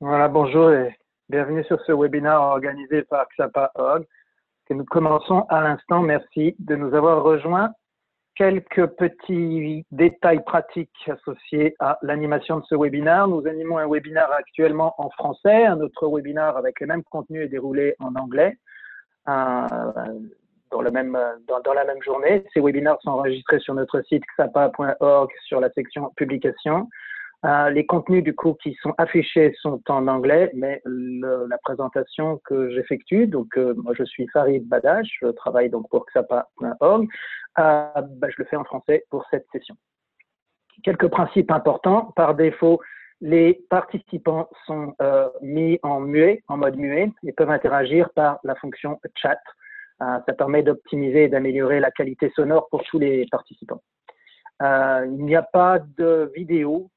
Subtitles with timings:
[0.00, 0.96] Voilà, bonjour et
[1.28, 4.06] bienvenue sur ce webinaire organisé par XAPA.org
[4.74, 6.02] nous commençons à l'instant.
[6.02, 7.72] Merci de nous avoir rejoints.
[8.34, 13.26] Quelques petits détails pratiques associés à l'animation de ce webinaire.
[13.26, 15.64] Nous animons un webinaire actuellement en français.
[15.66, 18.56] Un autre webinaire avec le même contenu est déroulé en anglais
[19.28, 19.66] euh,
[20.70, 21.16] dans, la même
[22.04, 22.44] journée.
[22.54, 26.88] Ces webinaires sont enregistrés sur notre site xapa.org sur la section publication.
[27.44, 32.70] Euh, les contenus du coup qui sont affichés sont en anglais, mais la présentation que
[32.70, 37.08] j'effectue, donc euh, moi je suis Farid Badash, je travaille donc pour xapa.org,
[37.58, 39.76] euh, bah, je le fais en français pour cette session.
[40.82, 42.12] Quelques principes importants.
[42.16, 42.80] Par défaut,
[43.20, 48.56] les participants sont euh, mis en muet, en mode muet, et peuvent interagir par la
[48.56, 49.40] fonction chat.
[50.00, 53.82] Ça permet d'optimiser et d'améliorer la qualité sonore pour tous les participants.
[54.60, 56.88] il n'y a pas de vidéo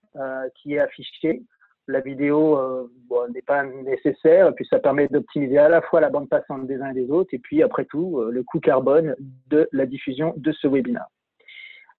[0.55, 1.43] qui est affiché.
[1.87, 2.87] La vidéo euh,
[3.33, 6.79] n'est pas nécessaire, et puis ça permet d'optimiser à la fois la bande passante des
[6.81, 9.15] uns et des autres, et puis après tout, euh, le coût carbone
[9.47, 11.07] de la diffusion de ce webinaire.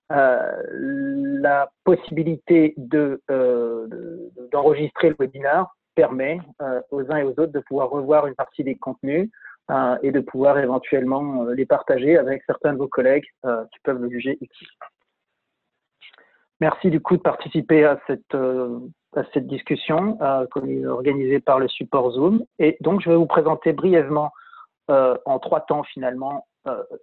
[0.08, 6.38] la possibilité d'enregistrer de, le webinaire permet
[6.90, 9.30] aux uns et aux autres de pouvoir revoir une partie des contenus
[10.02, 14.38] et de pouvoir éventuellement les partager avec certains de vos collègues qui peuvent le juger
[14.40, 14.68] utile.
[16.62, 18.78] Merci du coup de participer à cette, euh,
[19.16, 20.46] à cette discussion euh,
[20.86, 22.44] organisée par le support Zoom.
[22.60, 24.30] Et donc, je vais vous présenter brièvement,
[24.88, 26.46] euh, en trois temps finalement,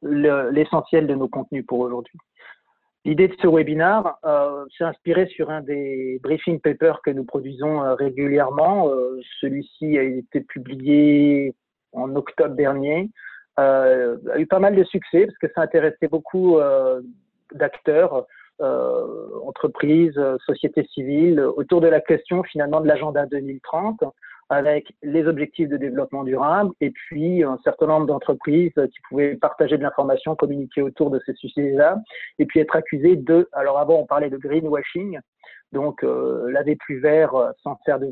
[0.01, 2.17] l'essentiel de nos contenus pour aujourd'hui.
[3.03, 4.15] L'idée de ce webinaire
[4.77, 8.89] s'est inspirée sur un des briefing papers que nous produisons régulièrement.
[9.41, 11.53] Celui-ci a été publié
[11.91, 13.09] en octobre dernier.
[13.57, 16.57] a eu pas mal de succès parce que ça intéressait beaucoup
[17.53, 18.25] d'acteurs
[18.61, 24.03] entreprises, euh, sociétés civiles, autour de la question finalement de l'agenda 2030
[24.51, 29.77] avec les objectifs de développement durable et puis un certain nombre d'entreprises qui pouvaient partager
[29.77, 31.99] de l'information, communiquer autour de ces sujets-là
[32.39, 35.19] et puis être accusées de, alors avant on parlait de greenwashing,
[35.71, 37.31] donc euh, laver plus vert
[37.61, 38.07] sans faire de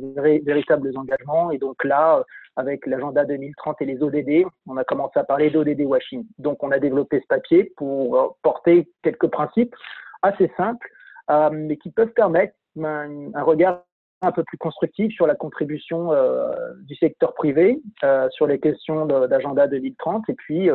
[0.45, 2.23] véritables engagements et donc là
[2.55, 6.25] avec l'agenda 2030 et les ODD, on a commencé à parler d'ODD washing.
[6.39, 9.75] Donc on a développé ce papier pour porter quelques principes
[10.21, 10.89] assez simples,
[11.29, 13.83] euh, mais qui peuvent permettre un, regard
[14.21, 16.51] un peu plus constructif sur la contribution euh,
[16.83, 20.69] du secteur privé euh, sur les questions d'agenda 2030 et puis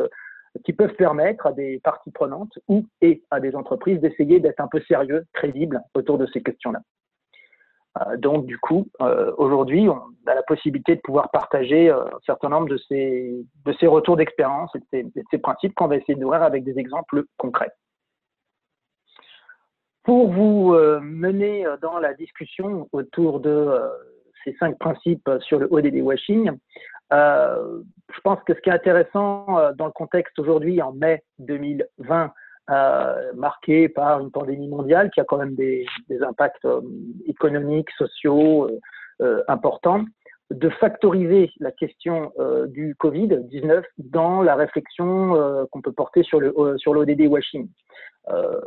[0.63, 4.67] qui peuvent permettre à des parties prenantes ou et à des entreprises d'essayer d'être un
[4.67, 6.81] peu sérieux, crédibles autour de ces questions-là.
[8.17, 8.87] Donc du coup,
[9.37, 13.87] aujourd'hui, on a la possibilité de pouvoir partager un certain nombre de ces, de ces
[13.87, 17.23] retours d'expérience et de ces, de ces principes qu'on va essayer d'ouvrir avec des exemples
[17.37, 17.71] concrets.
[20.03, 23.87] Pour vous euh, mener euh, dans la discussion autour de euh,
[24.43, 26.51] ces cinq principes sur le ODD washing,
[27.11, 29.45] je pense que ce qui est intéressant
[29.77, 32.33] dans le contexte aujourd'hui, en mai 2020,
[33.35, 36.67] marqué par une pandémie mondiale qui a quand même des, des impacts
[37.27, 38.67] économiques, sociaux
[39.47, 40.03] importants,
[40.53, 46.39] de factoriser la question euh, du Covid-19 dans la réflexion euh, qu'on peut porter sur
[46.39, 47.67] le euh, sur l'ODD washing.
[48.29, 48.59] Euh,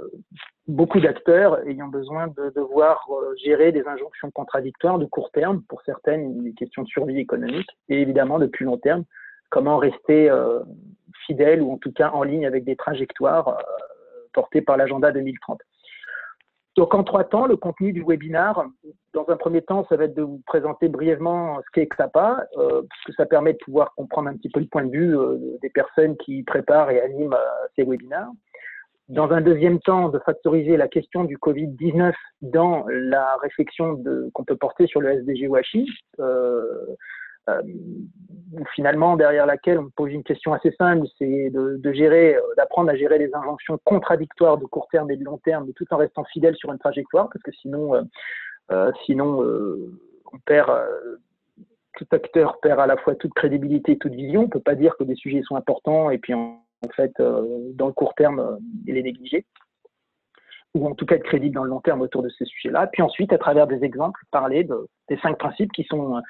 [0.68, 5.82] beaucoup d'acteurs ayant besoin de devoir euh, gérer des injonctions contradictoires de court terme, pour
[5.82, 9.04] certaines des questions de survie économique, et évidemment de plus long terme,
[9.50, 10.30] comment rester
[11.26, 13.56] fidèle ou en tout cas en ligne avec des trajectoires
[14.32, 15.60] portées par l'agenda 2030.
[16.76, 18.62] Donc en trois temps, le contenu du webinaire,
[19.14, 22.82] dans un premier temps, ça va être de vous présenter brièvement ce qu'est XAPA, euh,
[22.82, 25.38] parce que ça permet de pouvoir comprendre un petit peu le point de vue euh,
[25.62, 28.28] des personnes qui préparent et animent euh, ces webinaires.
[29.08, 32.12] Dans un deuxième temps, de factoriser la question du Covid-19
[32.42, 34.02] dans la réflexion
[34.32, 36.96] qu'on peut porter sur le SDG WASHI, euh,
[37.48, 37.62] euh,
[38.74, 42.90] finalement derrière laquelle on pose une question assez simple, c'est de, de, gérer, euh, d'apprendre
[42.90, 46.24] à gérer les injonctions contradictoires de court terme et de long terme, tout en restant
[46.24, 48.02] fidèle sur une trajectoire, parce que sinon, euh,
[48.72, 49.44] euh sinon
[50.32, 50.72] on perd,
[51.96, 54.42] tout acteur perd à la fois toute crédibilité et toute vision.
[54.42, 57.86] On peut pas dire que des sujets sont importants et puis en, en fait, dans
[57.86, 59.46] le court terme, il est négligé
[60.74, 62.86] ou en tout cas être crédible dans le long terme autour de ces sujets-là.
[62.88, 66.20] Puis ensuite, à travers des exemples, parler de, des cinq principes qui sont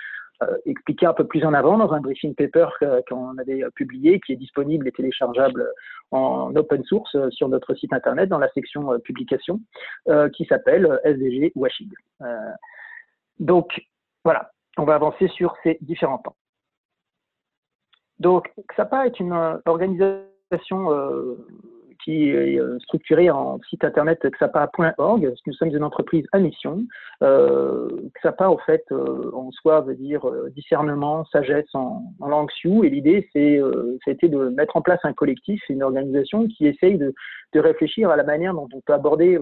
[0.43, 2.69] euh, expliqué un peu plus en avant dans un briefing paper
[3.09, 5.67] qu'on avait publié, qui est disponible et téléchargeable
[6.11, 9.61] en open source euh, sur notre site internet dans la section euh, publication,
[10.35, 11.91] qui s'appelle SDG Washing.
[13.41, 13.81] donc
[14.25, 16.37] voilà, on va avancer sur ces différents temps.
[18.19, 20.27] Donc XAPA est une organisation
[22.05, 25.35] qui est structuré en site internet xapa.org.
[25.47, 26.85] Nous sommes une entreprise à mission.
[27.21, 28.85] XAPA, en fait,
[29.33, 30.21] en soi, veut dire
[30.55, 32.85] discernement, sagesse en, langue sioux.
[32.85, 33.61] Et l'idée, c'est,
[34.07, 37.13] été de mettre en place un collectif, une organisation qui essaye de,
[37.55, 39.39] de réfléchir à la manière dont on peut aborder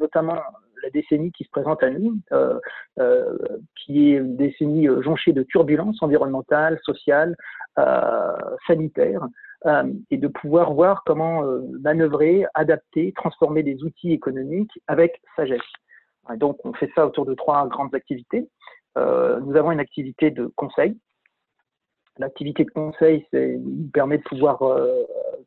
[0.00, 0.36] notamment
[0.82, 2.58] la décennie qui se présente à nous, euh,
[2.98, 3.36] euh,
[3.76, 7.36] qui est une décennie euh, jonchée de turbulences environnementales, sociales,
[8.66, 9.24] sanitaires,
[10.10, 11.42] et de pouvoir voir comment
[11.80, 15.60] manœuvrer, adapter, transformer des outils économiques avec sagesse.
[16.36, 18.48] donc, on fait ça autour de trois grandes activités.
[18.96, 20.96] nous avons une activité de conseil.
[22.18, 24.62] L'activité de conseil, nous permet de pouvoir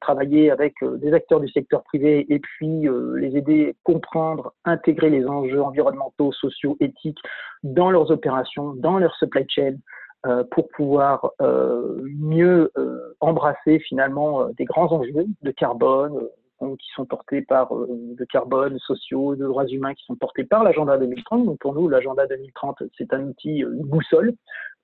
[0.02, 4.54] travailler avec euh, des acteurs du secteur privé et puis euh, les aider à comprendre,
[4.66, 7.20] intégrer les enjeux environnementaux, sociaux, éthiques
[7.64, 9.78] dans leurs opérations, dans leur supply chain, euh,
[10.52, 12.72] pour pouvoir mieux
[13.20, 16.28] embrasser finalement des grands enjeux de carbone
[16.80, 20.98] qui sont portés par de carbone sociaux, de droits humains qui sont portés par l'agenda
[20.98, 21.46] 2030.
[21.46, 24.36] Donc pour nous, l'agenda 2030, c'est un outil, une boussole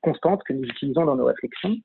[0.02, 1.76] constante que nous utilisons dans nos réflexions.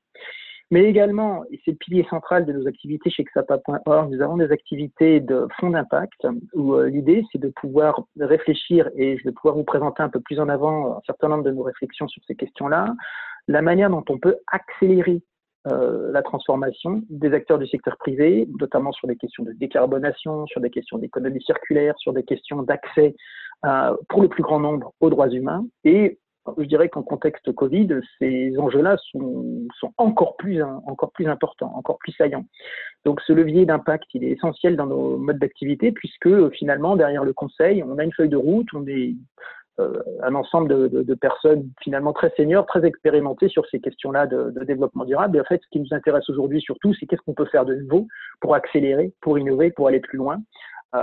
[0.71, 4.51] Mais également, et c'est le pilier central de nos activités chez XAPA.org, nous avons des
[4.51, 9.55] activités de fonds d'impact où euh, l'idée, c'est de pouvoir réfléchir, et je vais pouvoir
[9.55, 12.33] vous présenter un peu plus en avant un certain nombre de nos réflexions sur ces
[12.33, 12.87] questions-là,
[13.47, 15.21] la manière dont on peut accélérer
[15.71, 20.59] euh, la transformation des acteurs du secteur privé, notamment sur des questions de décarbonation, sur
[20.59, 23.15] des questions d'économie circulaire, sur des questions d'accès
[23.65, 26.19] euh, pour le plus grand nombre aux droits humains, et
[26.57, 27.87] je dirais qu'en contexte Covid,
[28.19, 32.45] ces enjeux-là sont, sont, encore, plus, encore plus importants, encore plus saillants.
[33.05, 37.33] Donc ce levier d'impact, il est essentiel dans nos modes d'activité puisque finalement, derrière le
[37.33, 39.15] conseil, on a une feuille de route, on est
[39.79, 44.63] un ensemble de, de, personnes finalement très seniors, très expérimentées sur ces questions-là de, de,
[44.63, 45.37] développement durable.
[45.37, 47.75] Et en fait, ce qui nous intéresse aujourd'hui surtout, c'est qu'est-ce qu'on peut faire de
[47.75, 48.07] nouveau
[48.39, 50.37] pour accélérer, pour innover, pour aller plus loin.
[50.95, 50.99] Euh,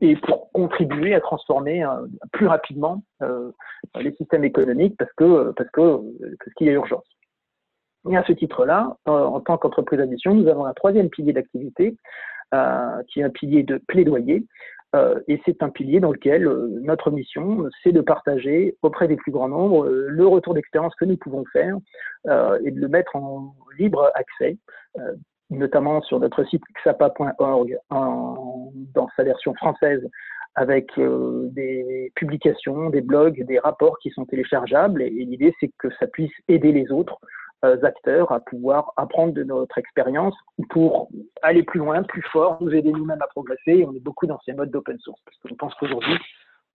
[0.00, 3.50] et pour contribuer à transformer euh, plus rapidement euh,
[3.96, 5.96] les systèmes économiques parce que parce que
[6.38, 7.06] parce qu'il y a urgence.
[8.10, 11.96] Et à ce titre-là, en tant qu'entreprise à mission, nous avons un troisième pilier d'activité
[12.54, 14.44] euh, qui est un pilier de plaidoyer.
[15.26, 16.48] Et c'est un pilier dans lequel
[16.82, 21.16] notre mission, c'est de partager auprès des plus grands nombres le retour d'expérience que nous
[21.16, 21.76] pouvons faire
[22.26, 24.56] et de le mettre en libre accès
[25.50, 30.08] notamment sur notre site xapa.org dans sa version française
[30.54, 35.02] avec euh, des publications, des blogs, des rapports qui sont téléchargeables.
[35.02, 37.26] Et, l'idée, c'est que ça puisse aider les autres euh,
[37.82, 40.34] acteurs à pouvoir apprendre de notre expérience
[40.70, 41.08] pour
[41.42, 43.72] aller plus loin, plus fort, nous aider nous-mêmes à progresser.
[43.72, 46.16] Et on est beaucoup dans ces modes d'open source parce que je pense qu'aujourd'hui,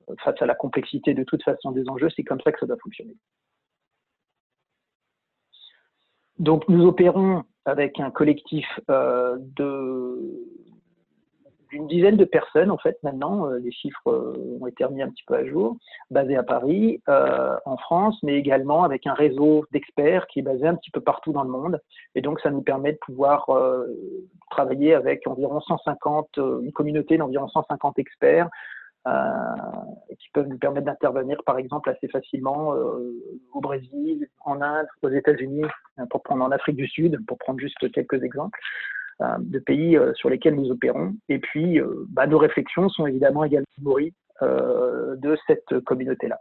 [0.09, 2.65] euh, face à la complexité de toute façon des enjeux, c'est comme ça que ça
[2.65, 3.15] doit fonctionner.
[6.37, 9.37] Donc nous opérons avec un collectif euh,
[11.69, 13.47] d'une dizaine de personnes en fait maintenant.
[13.47, 15.77] Euh, les chiffres euh, ont été remis un petit peu à jour,
[16.09, 20.75] basés à Paris, en France, mais également avec un réseau d'experts qui est basé un
[20.75, 21.79] petit peu partout dans le monde.
[22.15, 23.49] Et donc ça nous permet de pouvoir
[24.49, 28.49] travailler avec environ 150, une communauté d'environ 150 experts
[29.07, 33.13] euh, qui peuvent nous permettre d'intervenir, par exemple, assez facilement euh,
[33.53, 35.63] au Brésil, en Inde, aux États-Unis,
[35.99, 38.59] euh, pour prendre en Afrique du Sud, pour prendre juste quelques exemples
[39.39, 41.13] de pays sur lesquels nous opérons.
[41.27, 41.79] Et puis,
[42.09, 46.39] bah, nos réflexions sont évidemment également nourries de cette communauté-là.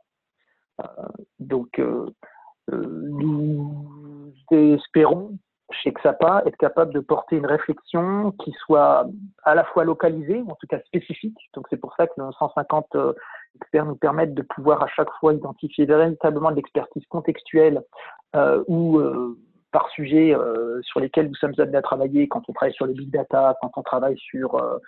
[1.41, 1.81] donc,
[2.71, 5.39] nous espérons
[5.71, 9.07] chez XAPA, être capable de porter une réflexion qui soit
[9.45, 11.39] à la fois localisée, ou en tout cas spécifique.
[11.55, 13.13] Donc c'est pour ça que nos 150 euh,
[13.57, 17.83] experts nous permettent de pouvoir à chaque fois identifier véritablement l'expertise contextuelle
[18.35, 19.39] euh, ou euh,
[19.73, 22.95] par sujet euh, sur lesquels nous sommes amenés à travailler quand on travaille sur les
[22.95, 24.79] big data, quand on travaille sur euh,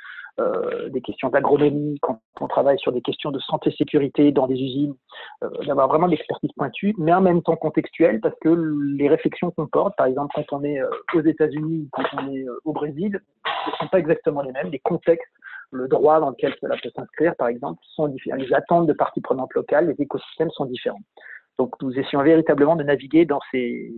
[0.41, 4.95] euh, des questions d'agronomie, quand on travaille sur des questions de santé-sécurité dans des usines,
[5.67, 9.97] d'avoir vraiment l'expertise pointue, mais en même temps contextuelle, parce que les réflexions qu'on porte,
[9.97, 10.81] par exemple quand on est
[11.15, 13.21] aux États-Unis ou quand on est au Brésil,
[13.67, 14.71] ne sont pas exactement les mêmes.
[14.71, 15.31] Les contextes,
[15.73, 18.39] le droit dans lequel cela peut s'inscrire, par exemple, sont différents.
[18.39, 21.03] Les attentes de parties prenantes locales, les écosystèmes sont différents.
[21.61, 23.93] Donc nous essayons véritablement de naviguer dans ces,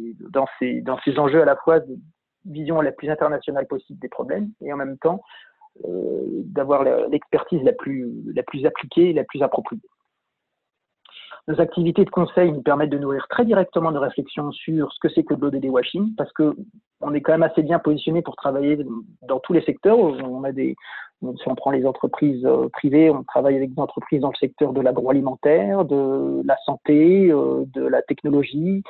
[1.16, 1.97] enjeux à la fois de
[2.45, 5.23] vision la plus internationale possible des problèmes et en même temps
[5.85, 9.81] euh, d'avoir l'expertise la plus appliquée et la plus appropriée.
[11.49, 15.08] Nos activités de conseil nous permettent de nourrir très directement nos réflexions sur ce que
[15.08, 16.54] c'est que le l'ODD washing, parce que
[17.00, 18.78] on est quand même assez bien positionné pour travailler
[19.22, 19.99] dans tous les secteurs.
[19.99, 20.76] On a des,
[21.20, 24.72] si on prend les entreprises euh, privées, on travaille avec des entreprises dans le secteur
[24.72, 28.82] de l'agroalimentaire, de la santé, euh, de la technologie,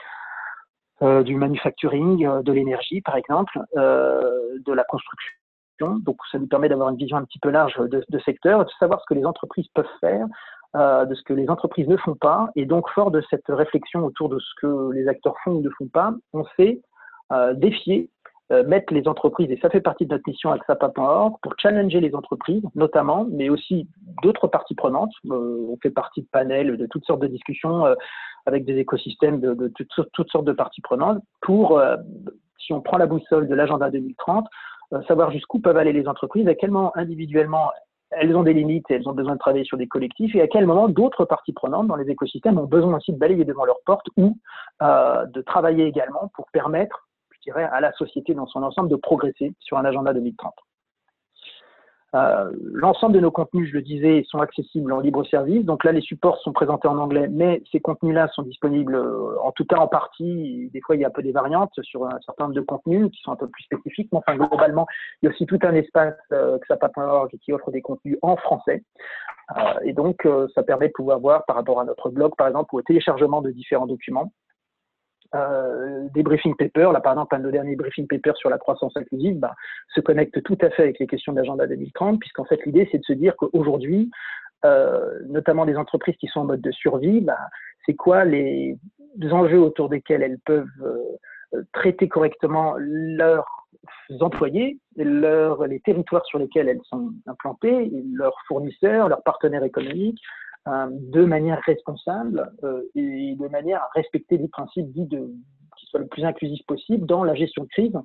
[1.02, 5.32] euh, du manufacturing, de l'énergie, par exemple, de la construction.
[5.80, 8.70] Donc, ça nous permet d'avoir une vision un petit peu large de, de secteur, de
[8.78, 10.26] savoir ce que les entreprises peuvent faire,
[10.74, 12.48] euh, de ce que les entreprises ne font pas.
[12.56, 15.70] Et donc, fort de cette réflexion autour de ce que les acteurs font ou ne
[15.70, 16.80] font pas, on sait
[17.32, 18.10] euh, défier,
[18.52, 22.00] euh, mettre les entreprises, et ça fait partie de notre mission à XAPA.org, pour challenger
[22.00, 23.86] les entreprises, notamment, mais aussi
[24.22, 25.12] d'autres parties prenantes.
[25.30, 27.84] Euh, on fait partie de panels, de toutes sortes de discussions
[28.44, 29.72] avec des écosystèmes de, de,
[30.12, 31.80] toutes sortes de parties prenantes, pour,
[32.58, 34.46] si on prend la boussole de l'agenda 2030,
[35.06, 37.70] savoir jusqu'où peuvent aller les entreprises, à quel moment individuellement
[38.12, 40.66] elles ont des limites elles ont besoin de travailler sur des collectifs, et à quel
[40.66, 44.06] moment d'autres parties prenantes dans les écosystèmes ont besoin aussi de balayer devant leur porte
[44.16, 44.36] ou
[44.82, 48.96] euh, de travailler également pour permettre, je dirais, à la société dans son ensemble de
[48.96, 50.52] progresser sur un agenda 2030.
[52.14, 55.64] Euh, L'ensemble de nos contenus, je le disais, sont accessibles en libre service.
[55.64, 59.52] Donc là, les supports sont présentés en anglais, mais ces contenus-là sont disponibles, euh, en
[59.52, 60.70] tout cas en partie.
[60.72, 63.10] Des fois, il y a un peu des variantes sur un certain nombre de contenus
[63.10, 64.08] qui sont un peu plus spécifiques.
[64.12, 64.86] Mais enfin, globalement,
[65.22, 68.82] il y a aussi tout un espace euh, XAPA.org qui offre des contenus en français.
[69.56, 72.48] Euh, et donc, euh, ça permet de pouvoir voir par rapport à notre blog, par
[72.48, 74.32] exemple, ou au téléchargement de différents documents
[75.34, 76.92] euh, des briefing papers.
[76.92, 79.54] Là, par exemple, un de nos derniers briefing papers sur la croissance inclusive bah,
[79.94, 83.04] se connecte tout à fait avec les questions d'agenda 2030, puisqu'en fait, l'idée, c'est de
[83.04, 84.10] se dire qu'aujourd'hui,
[84.64, 87.38] euh, notamment des entreprises qui sont en mode de survie, bah,
[87.86, 88.78] c'est quoi les
[89.30, 93.46] enjeux autour desquels elles peuvent euh, traiter correctement leurs
[94.20, 100.20] employés, leur, les territoires sur lesquels elles sont implantées, leurs fournisseurs, leurs partenaires économiques,
[100.66, 105.32] de manière responsable euh, et de manière à respecter les principes dits de,
[105.76, 107.98] qui soient le plus inclusif possible dans la gestion de crise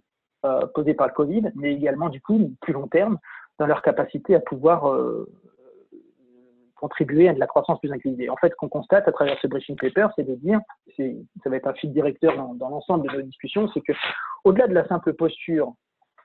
[0.45, 3.17] euh, posée par le Covid, mais également du coup plus long terme
[3.59, 4.85] dans leur capacité à pouvoir
[6.75, 8.31] contribuer à de la croissance plus inclusive.
[8.31, 10.59] En fait, qu'on constate à travers ce briefing paper, c'est de dire,
[10.97, 13.93] ça va être un fil directeur dans, dans l'ensemble de nos discussions, c'est que
[14.43, 15.73] au-delà de la simple posture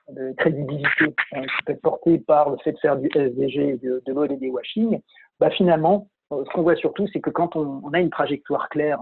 [0.09, 4.03] de crédibilité hein, qui peut être portée par le fait de faire du SDG, de,
[4.05, 4.99] de l'ODD washing,
[5.39, 6.12] bah finalement, euh,
[6.45, 8.99] ce qu'on voit surtout, c'est que quand on, a une trajectoire claire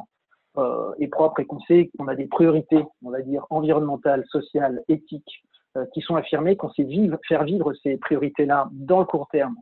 [0.58, 4.84] euh, et propre et qu'on sait qu'on a des priorités, on va dire, environnementales, sociales,
[4.88, 5.44] éthiques,
[5.78, 6.88] euh, qui sont affirmées, qu'on sait
[7.28, 9.56] faire vivre ces priorités-là dans le court terme,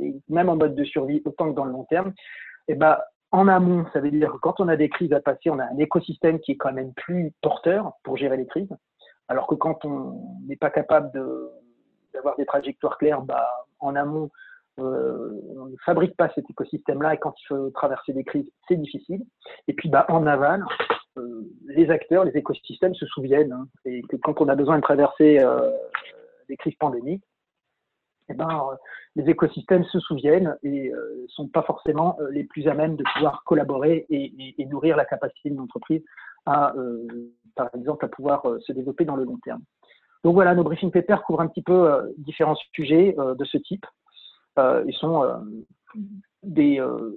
[0.00, 2.12] et même en mode de survie autant que dans le long terme,
[2.68, 2.98] et eh ben,
[3.30, 5.64] en amont, ça veut dire que quand on a des crises à passer, on a
[5.64, 8.74] un écosystème qui est quand même plus porteur pour gérer les crises,
[9.28, 11.10] alors que quand on n'est pas capable
[12.14, 13.46] d'avoir des trajectoires claires, bah,
[13.80, 14.30] en amont,
[14.78, 18.76] euh, on ne fabrique pas cet écosystème-là et quand il faut traverser des crises, c'est
[18.76, 19.22] difficile.
[19.66, 20.64] Et puis bah, en aval,
[21.18, 24.82] euh, les acteurs, les écosystèmes se souviennent hein, et que quand on a besoin de
[24.82, 25.70] traverser euh,
[26.48, 27.24] des crises pandémiques,
[28.30, 28.76] eh ben,
[29.16, 33.42] les écosystèmes se souviennent et ne sont pas forcément les plus à même de pouvoir
[33.44, 36.04] collaborer et, nourrir la capacité d'une entreprise
[36.44, 36.74] à,
[37.56, 39.62] par exemple, à pouvoir se développer dans le long terme.
[40.24, 43.86] Donc voilà, nos briefing papers couvrent un petit peu différents sujets de ce type.
[44.58, 45.36] Euh, ils sont euh,
[46.42, 47.14] des, euh,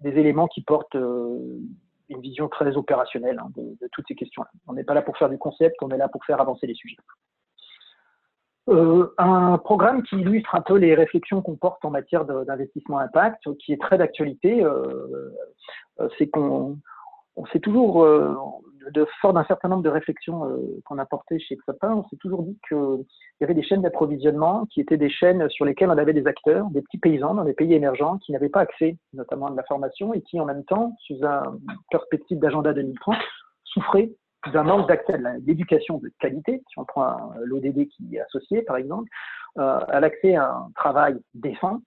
[0.00, 4.50] des, éléments qui portent une vision très opérationnelle hein, de, toutes ces questions-là.
[4.66, 6.74] On n'est pas là pour faire du concept, on est là pour faire avancer les
[6.74, 6.96] sujets.
[9.18, 13.72] Un programme qui illustre un peu les réflexions qu'on porte en matière d'investissement impact, qui
[13.72, 14.64] est très d'actualité,
[16.18, 16.78] c'est qu'on
[17.34, 18.06] on s'est toujours,
[18.92, 22.16] de, fort d'un certain nombre de réflexions euh, qu'on a portées chez Xapa, on s'est
[22.16, 23.04] toujours dit qu'il
[23.40, 26.66] y avait des chaînes d'approvisionnement qui étaient des chaînes sur lesquelles on avait des acteurs,
[26.70, 29.64] des petits paysans dans des pays émergents qui n'avaient pas accès notamment à de la
[29.64, 31.58] formation et qui en même temps, sous un
[31.90, 33.16] perspective d'agenda 2030,
[33.64, 34.10] souffraient
[34.52, 38.76] d'un manque d'accès à l'éducation de qualité, si on prend l'ODD qui est associé par
[38.76, 39.08] exemple,
[39.58, 41.80] euh, à l'accès à un travail décent,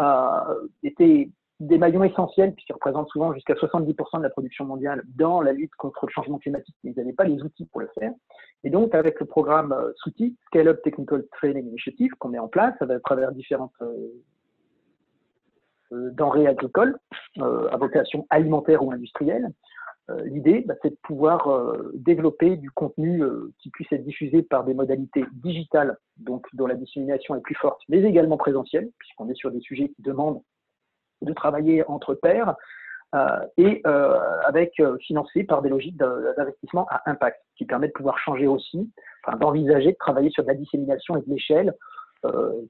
[0.00, 5.40] euh, était des maillons essentiels, puisqu'ils représentent souvent jusqu'à 70% de la production mondiale dans
[5.40, 8.12] la lutte contre le changement climatique, mais ils n'avaient pas les outils pour le faire.
[8.64, 12.48] Et donc, avec le programme euh, SOUTI, Scale Up Technical Training Initiative, qu'on met en
[12.48, 14.08] place à travers différentes euh,
[15.92, 16.98] euh, denrées agricoles,
[17.38, 19.50] à vocation alimentaire ou industrielle,
[20.24, 23.22] l'idée, bah, c'est de pouvoir développer du contenu
[23.58, 27.82] qui puisse être diffusé par des modalités digitales, donc dont la dissémination est plus forte,
[27.88, 30.40] mais également présentielle, puisqu'on est sur des sujets qui demandent
[31.22, 32.56] de travailler entre pairs
[33.14, 37.92] euh, et euh, avec euh, financé par des logiques d'investissement à impact, qui permet de
[37.92, 38.90] pouvoir changer aussi,
[39.24, 41.74] enfin, d'envisager de travailler sur de la dissémination et de l'échelle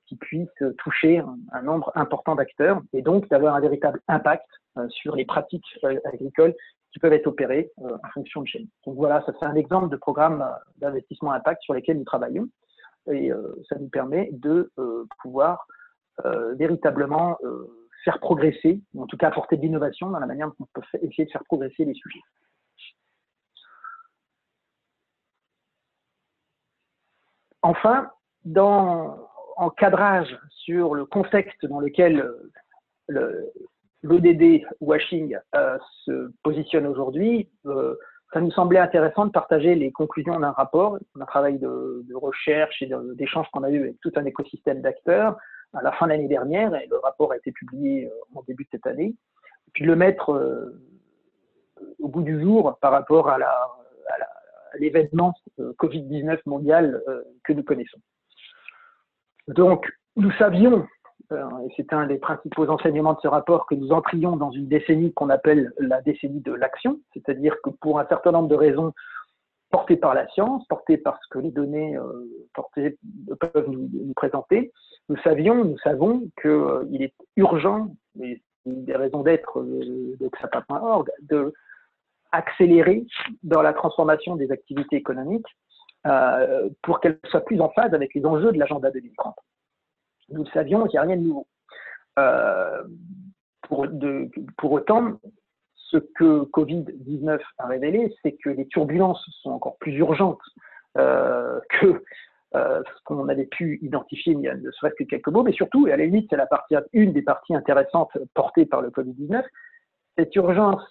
[0.06, 1.22] qui puisse toucher
[1.52, 4.44] un, nombre important d'acteurs et donc d'avoir un véritable impact
[4.90, 5.64] sur les pratiques
[6.04, 6.54] agricoles
[6.92, 8.66] qui peuvent être opérées en fonction de chaîne.
[8.84, 12.48] Donc voilà, ça c'est un exemple de programme d'investissement impact sur lesquels nous travaillons
[13.10, 13.30] et
[13.66, 14.70] ça nous permet de
[15.22, 15.66] pouvoir
[16.58, 17.38] véritablement
[18.06, 20.86] faire progresser, ou en tout cas apporter de l'innovation dans la manière dont on peut
[21.02, 22.20] essayer de faire progresser les sujets.
[27.62, 28.12] Enfin,
[28.54, 32.32] en cadrage sur le contexte dans lequel
[33.08, 35.36] l'ODD washing
[36.04, 37.50] se positionne aujourd'hui,
[38.32, 42.82] ça nous semblait intéressant de partager les conclusions d'un rapport, un travail de, de recherche
[42.82, 45.36] et d'échange qu'on a eu avec tout un écosystème d'acteurs
[45.72, 48.68] à la fin de l'année dernière, et le rapport a été publié en début de
[48.72, 49.14] cette année,
[49.68, 50.30] et puis le mettre
[52.00, 53.38] au bout du jour par rapport à
[54.78, 57.98] l'événement euh, Covid-19 mondial euh, que nous connaissons.
[59.48, 60.86] Donc, nous savions,
[61.32, 64.68] euh, et c'est un des principaux enseignements de ce rapport, que nous entrions dans une
[64.68, 68.92] décennie qu'on appelle la décennie de l'action, c'est-à-dire que pour un certain nombre de raisons
[69.70, 71.98] portées par la science, portées par ce que les données
[73.40, 74.72] peuvent nous, présenter,
[75.08, 77.88] nous savions, nous savons qu'il est urgent,
[78.20, 81.52] et des raisons d'être de XAPA.org, de
[82.32, 83.06] accélérer
[83.42, 85.46] dans la transformation des activités économiques
[86.06, 89.34] euh, pour qu'elles soient plus en phase avec les enjeux de l'agenda 2030.
[90.30, 91.46] Nous le savions, il n'y a rien de nouveau.
[92.18, 92.82] Euh,
[93.62, 95.18] pour, autant,
[95.74, 100.42] ce que Covid-19 a révélé, c'est que les turbulences sont encore plus urgentes
[100.96, 102.04] euh, que
[102.56, 105.96] ce qu'on avait pu identifier il ne serait-ce que quelques mots, mais surtout, et à
[105.96, 109.42] la limite, c'est la partie, une des parties intéressantes portées par le Covid-19,
[110.16, 110.82] cette urgence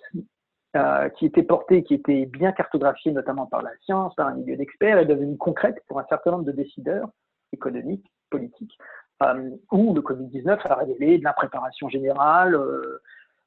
[0.75, 4.57] euh, qui était portée, qui était bien cartographiée notamment par la science, par un milieu
[4.57, 7.07] d'experts, est devenue concrète pour un certain nombre de décideurs
[7.53, 8.77] économiques, politiques,
[9.23, 12.99] euh, où le Covid-19 a révélé de l'impréparation générale, euh,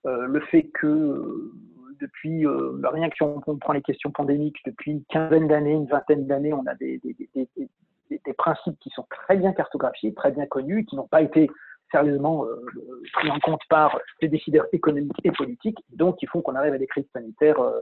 [0.05, 1.53] le fait que
[2.01, 6.27] depuis, rien que si on, prend les questions pandémiques, depuis une quinzaine d'années, une vingtaine
[6.27, 6.99] d'années, on a des,
[8.11, 11.51] des, principes qui sont très bien cartographiés, très bien connus, qui n'ont pas été
[11.91, 12.65] sérieusement euh,
[13.13, 16.79] pris en compte par les décideurs économiques et politiques, donc qui font qu'on arrive à
[16.79, 17.81] des crises sanitaires euh,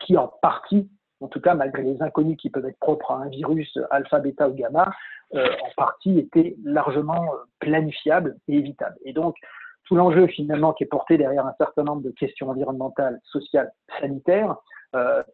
[0.00, 0.88] qui, en partie,
[1.20, 4.48] en tout cas malgré les inconnus qui peuvent être propres à un virus alpha, bêta
[4.48, 4.90] ou gamma,
[5.34, 8.96] euh, en partie étaient largement planifiables et évitables.
[9.04, 9.36] Et donc,
[9.84, 14.56] tout l'enjeu finalement qui est porté derrière un certain nombre de questions environnementales, sociales, sanitaires,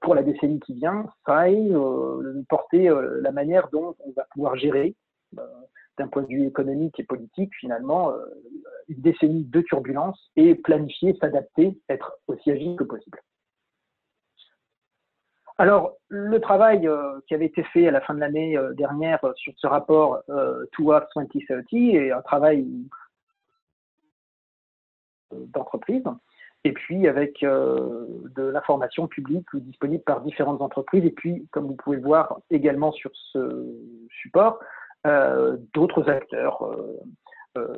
[0.01, 1.71] pour la décennie qui vient, ça est
[2.49, 2.91] porter
[3.21, 4.95] la manière dont on va pouvoir gérer
[5.99, 8.25] d'un point de vue économique et politique, finalement, euh,
[8.89, 13.21] une décennie de turbulence et planifier, s'adapter, être aussi agile que possible.
[15.57, 19.21] Alors, le travail euh, qui avait été fait à la fin de l'année euh, dernière
[19.37, 20.21] sur ce rapport
[20.73, 22.67] Towards 2030 est un travail
[25.31, 26.05] d'entreprise,
[26.65, 31.77] et puis avec de l'information publique ou disponible par différentes entreprises, et puis, comme vous
[31.77, 33.67] pouvez le voir également sur ce
[34.09, 34.59] support,
[35.07, 36.99] euh, d'autres acteurs, euh,
[37.59, 37.77] euh,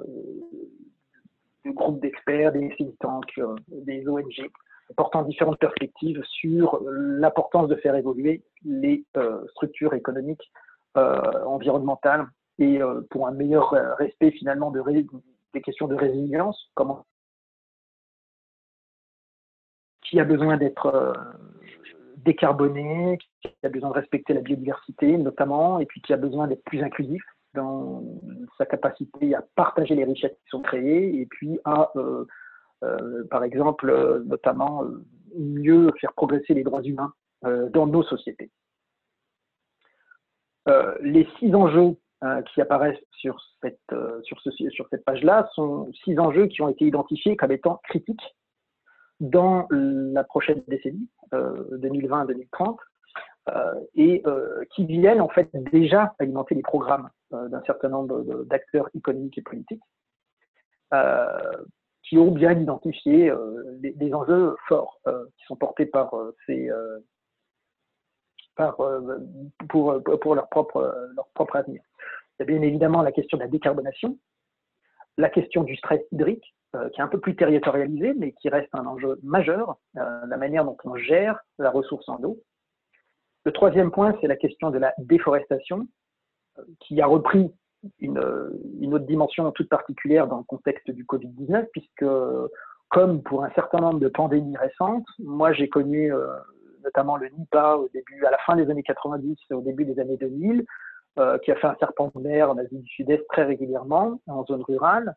[1.65, 4.49] des groupes d'experts, des think tanks, des ONG,
[4.97, 9.05] portant différentes perspectives sur l'importance de faire évoluer les
[9.51, 10.53] structures économiques
[10.95, 12.27] environnementales
[12.61, 12.79] et
[13.11, 14.81] pour un meilleur respect finalement de
[15.53, 16.71] des questions de résilience,
[20.17, 21.13] qui a besoin d'être
[22.25, 26.65] décarboné, qui a besoin de respecter la biodiversité notamment, et puis qui a besoin d'être
[26.65, 28.03] plus inclusif dans
[28.57, 32.25] sa capacité à partager les richesses qui sont créées, et puis à, euh,
[32.83, 34.85] euh, par exemple, euh, notamment
[35.39, 38.51] mieux faire progresser les droits humains dans nos sociétés.
[41.03, 41.95] les six enjeux
[42.47, 47.37] qui apparaissent sur cette, sur sur cette page-là sont six enjeux qui ont été identifiés
[47.37, 48.35] comme étant critiques
[49.21, 52.77] dans la prochaine décennie, 2020-2030,
[53.49, 58.45] euh, euh, et euh, qui viennent en fait déjà alimenter les programmes d'un certain nombre
[58.45, 59.83] d'acteurs économiques et politiques,
[62.03, 63.33] qui ont bien identifié
[63.81, 66.15] des, enjeux forts qui sont portés par
[66.47, 66.71] ces
[68.55, 68.77] par,
[69.69, 71.83] pour, pour leur, propre, leur propre avenir.
[72.39, 74.19] Il y a bien évidemment la question de la décarbonation,
[75.19, 76.55] la question du stress hydrique,
[76.93, 80.65] qui est un peu plus territorialisé, mais qui reste un enjeu majeur, euh, la manière
[80.65, 82.39] dont on gère la ressource en eau.
[83.45, 85.87] Le troisième point, c'est la question de la déforestation,
[86.59, 87.53] euh, qui a repris
[88.01, 92.07] une, autre dimension toute particulière dans le contexte du Covid-19, puisque
[92.89, 96.11] comme pour un certain nombre de pandémies récentes, moi j'ai connu
[96.83, 100.01] notamment le Nipah au début, à la fin des années 90 et au début des
[100.01, 100.65] années 2000,
[101.45, 104.63] qui a fait un serpent de mer en Asie du Sud-Est très régulièrement, en zone
[104.63, 105.15] rurale.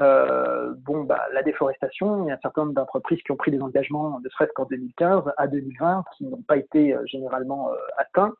[0.00, 3.50] Euh, bon, bah, la déforestation, il y a un certain nombre d'entreprises qui ont pris
[3.50, 7.76] des engagements, ne serait-ce qu'en 2015 à 2020, qui n'ont pas été euh, généralement euh,
[7.98, 8.34] atteints.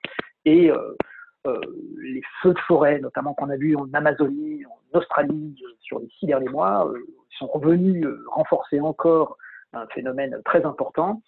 [0.46, 0.72] Et
[1.44, 6.26] les feux de forêt, notamment qu'on a vu en Amazonie, en Australie, sur les six
[6.26, 6.90] derniers mois,
[7.38, 9.36] sont revenus renforcer encore
[9.74, 11.22] un phénomène très important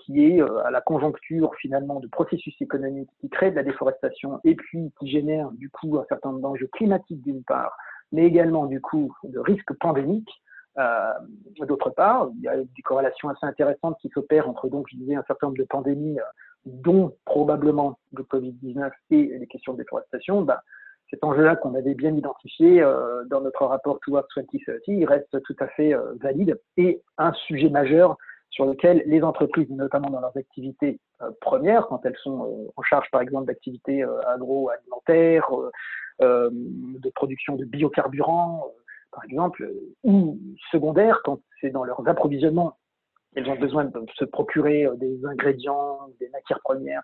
[0.00, 4.56] qui est à la conjoncture finalement de processus économiques qui créent de la déforestation et
[4.56, 7.76] puis qui génèrent du coup un certain nombre d'enjeux climatiques d'une part,
[8.14, 10.30] mais également du coup de risques pandémiques.
[11.68, 15.14] D'autre part, il y a des corrélations assez intéressantes qui s'opèrent entre donc, je disais,
[15.14, 16.18] un certain nombre de pandémies,
[16.64, 20.42] dont probablement le Covid-19 et les questions de déforestation.
[20.42, 20.62] Bah,
[21.10, 25.56] cet enjeu-là qu'on avait bien identifié euh, dans notre rapport Towards 2030, il reste tout
[25.60, 28.16] à fait euh, valide et un sujet majeur
[28.54, 33.10] sur lequel les entreprises, notamment dans leurs activités euh, premières, quand elles sont en charge
[33.10, 35.50] par exemple d'activités agroalimentaires,
[36.20, 38.70] de production de biocarburants,
[39.10, 39.68] par exemple,
[40.04, 40.38] ou
[40.70, 42.78] secondaires, quand c'est dans leurs approvisionnements,
[43.34, 47.02] elles ont besoin de se procurer des ingrédients, des matières premières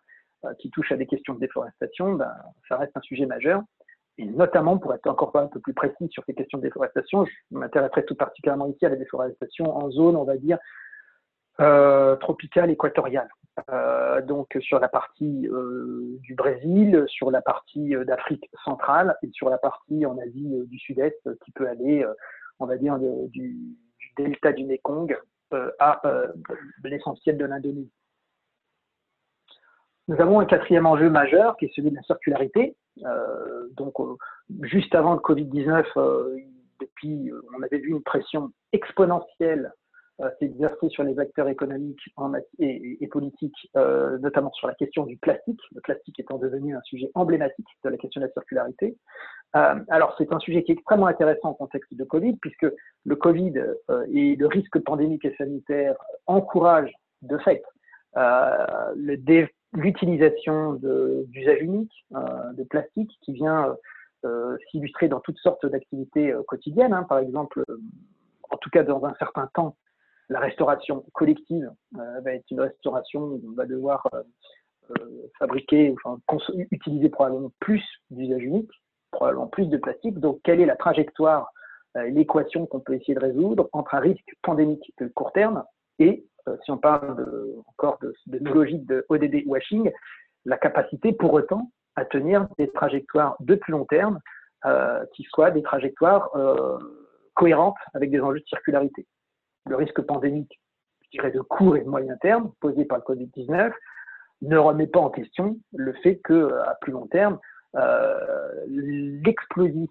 [0.60, 2.32] qui touchent à des questions de déforestation, ben,
[2.68, 3.62] ça reste un sujet majeur.
[4.18, 7.32] Et notamment pour être encore un peu plus précis sur ces questions de déforestation, je
[7.50, 10.58] m'intéresserai tout particulièrement ici à la déforestation en zone, on va dire,
[11.61, 13.29] euh, tropicale équatoriale.
[13.70, 19.51] Euh, donc sur la partie euh, du Brésil, sur la partie d'Afrique centrale et sur
[19.51, 22.05] la partie en Asie du Sud-Est qui peut aller,
[22.59, 23.57] on va dire, du,
[24.16, 25.18] delta du Mekong
[25.79, 26.01] à
[26.85, 27.92] l'essentiel de l'Indonésie.
[30.11, 32.77] Nous avons un quatrième enjeu majeur qui est celui de la circularité.
[33.05, 34.16] Euh, donc, euh,
[34.62, 36.37] juste avant le Covid-19, euh,
[36.81, 39.73] depuis, on avait vu une pression exponentielle
[40.38, 42.00] s'exercer sur les acteurs économiques
[42.59, 47.66] et, politiques, notamment sur la question du plastique, le plastique étant devenu un sujet emblématique
[47.85, 48.96] de la question de la circularité.
[49.52, 52.66] alors, c'est un sujet qui est extrêmement intéressant en contexte de Covid, puisque
[53.04, 53.54] le Covid
[54.12, 55.94] et le risque pandémique et sanitaire
[56.26, 57.62] encouragent de fait
[59.74, 60.74] l'utilisation
[61.28, 63.76] d'usages uniques euh, de plastique qui vient
[64.24, 66.92] euh, s'illustrer dans toutes sortes d'activités euh, quotidiennes.
[66.92, 67.04] Hein.
[67.04, 67.64] Par exemple,
[68.50, 69.76] en tout cas dans un certain temps,
[70.31, 74.09] la restauration collective va être une restauration où on va devoir
[75.38, 76.19] fabriquer, enfin,
[76.71, 78.73] utiliser probablement plus d'usages uniques,
[79.11, 80.19] probablement plus de plastique.
[80.19, 81.53] Donc, quelle est la trajectoire,
[81.95, 85.64] l'équation qu'on peut essayer de résoudre entre un risque pandémique de court terme
[86.01, 89.90] et euh, si on parle encore de, nos logiques de ODD washing,
[90.45, 94.21] la capacité pour autant à tenir des trajectoires de plus long terme
[94.64, 96.79] euh, qui soient des trajectoires euh,
[97.35, 99.07] cohérentes avec des enjeux de circularité.
[99.68, 100.61] Le risque pandémique,
[101.03, 103.73] je dirais de court et de moyen terme, posé par le Covid-19,
[104.42, 107.38] ne remet pas en question le fait qu'à plus long terme,
[107.77, 109.88] euh, l'explosion,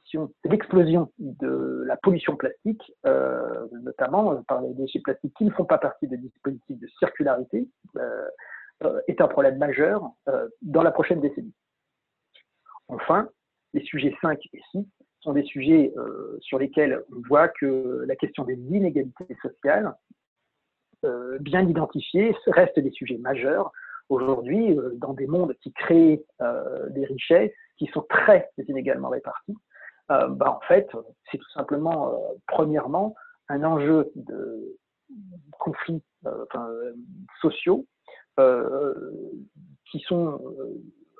[1.18, 6.08] de la pollution plastique, euh, notamment par les déchets plastiques qui ne font pas partie
[6.08, 8.28] des dispositifs de circularité, euh,
[9.08, 10.10] est un problème majeur
[10.62, 11.54] dans la prochaine décennie.
[12.88, 13.28] Enfin,
[13.74, 14.88] les sujets 5 et 6
[15.22, 15.94] sont des sujets
[16.40, 19.94] sur lesquels on voit que la question des inégalités sociales,
[21.42, 23.72] bien identifiées, reste des sujets majeurs
[24.08, 26.24] aujourd'hui dans des mondes qui créent
[26.92, 29.58] des richesses qui sont très inégalement répartis,
[30.12, 30.90] euh, bah, en fait,
[31.32, 33.16] c'est tout simplement, euh, premièrement,
[33.48, 34.78] un enjeu de
[35.52, 36.94] conflits euh,
[37.42, 37.86] sociaux
[39.92, 40.40] qui sont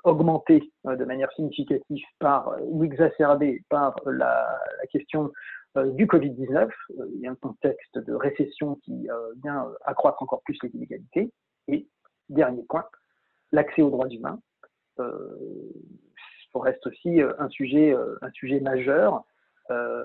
[0.04, 4.58] augmentés de manière significative par ou exacerbés par la,
[4.90, 5.30] question
[5.76, 6.68] du Covid-19.
[7.14, 9.08] Il y a un contexte de récession qui
[9.42, 11.32] vient accroître encore plus les inégalités.
[11.68, 11.86] Et
[12.28, 12.84] dernier point,
[13.52, 14.40] l'accès aux droits humains
[16.60, 19.24] reste aussi euh, un sujet, euh, un sujet majeur,
[19.70, 20.04] euh,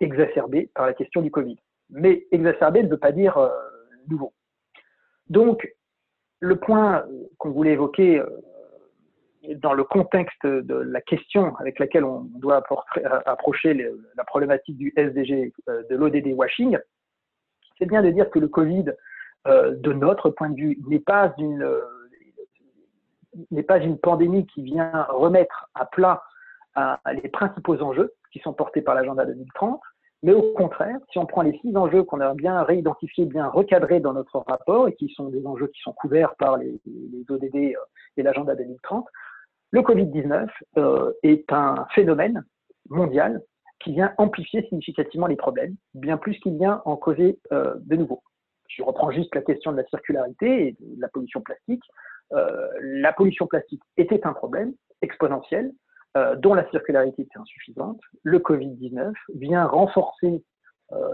[0.00, 1.56] exacerbé par la question du Covid.
[1.90, 3.38] Mais exacerbé ne veut pas dire
[4.08, 4.32] nouveau.
[5.28, 5.72] Donc,
[6.40, 7.04] le point
[7.38, 8.20] qu'on voulait évoquer
[9.56, 12.62] dans le contexte de la question avec laquelle on doit
[13.26, 13.74] approcher
[14.16, 16.78] la problématique du SDG, de l'ODD washing,
[17.78, 18.86] c'est bien de dire que le Covid,
[19.46, 21.66] de notre point de vue, n'est pas une
[23.50, 26.22] n'est pas une pandémie qui vient remettre à plat
[27.22, 29.80] les principaux enjeux qui sont portés par l'agenda 2030,
[30.22, 34.00] mais au contraire, si on prend les six enjeux qu'on a bien réidentifiés, bien recadrés
[34.00, 36.80] dans notre rapport et qui sont des enjeux qui sont couverts par les,
[37.28, 37.74] ODD euh,
[38.16, 39.06] et l'agenda 2030,
[39.76, 42.42] le Covid-19 euh, est un phénomène
[42.88, 43.42] mondial
[43.80, 48.22] qui vient amplifier significativement les problèmes, bien plus qu'il vient en causer euh, de nouveaux.
[48.68, 51.82] Je reprends juste la question de la circularité et de la pollution plastique.
[52.32, 55.72] Euh, la pollution plastique était un problème exponentiel
[56.38, 58.00] dont la circularité était insuffisante.
[58.22, 60.42] Le Covid-19 vient renforcer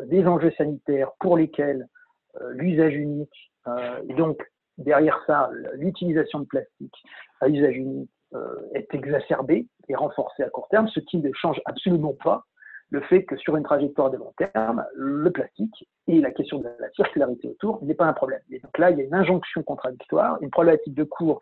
[0.06, 1.88] des enjeux sanitaires pour lesquels
[2.50, 3.52] l'usage unique
[4.08, 4.40] et donc
[4.78, 6.94] derrière ça l'utilisation de plastique
[7.40, 8.12] à usage unique
[8.74, 12.44] est exacerbée et renforcée à court terme, ce qui ne change absolument pas
[12.92, 16.68] le fait que sur une trajectoire de long terme, le plastique et la question de
[16.78, 18.42] la circularité autour n'est pas un problème.
[18.50, 21.40] Et donc là, il y a une injonction contradictoire, une problématique de court,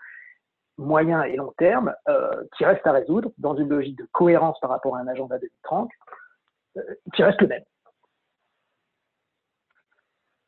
[0.79, 4.71] moyen et long terme euh, qui reste à résoudre dans une logique de cohérence par
[4.71, 5.91] rapport à un agenda 2030
[6.77, 6.83] euh,
[7.15, 7.65] qui reste le même.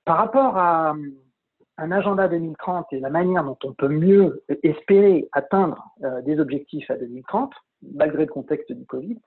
[0.04, 0.94] Par rapport à
[1.82, 6.88] un agenda 2030 et la manière dont on peut mieux espérer atteindre euh, des objectifs
[6.90, 7.52] à 2030,
[7.94, 9.18] malgré le contexte du Covid,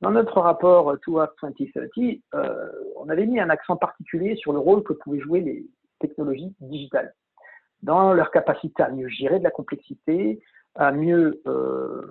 [0.00, 4.84] dans notre rapport Towards 2030, euh, on avait mis un accent particulier sur le rôle
[4.84, 5.66] que pouvaient jouer les
[5.98, 7.12] technologies digitales
[7.82, 10.40] dans leur capacité à mieux gérer de la complexité,
[10.76, 12.02] à mieux euh,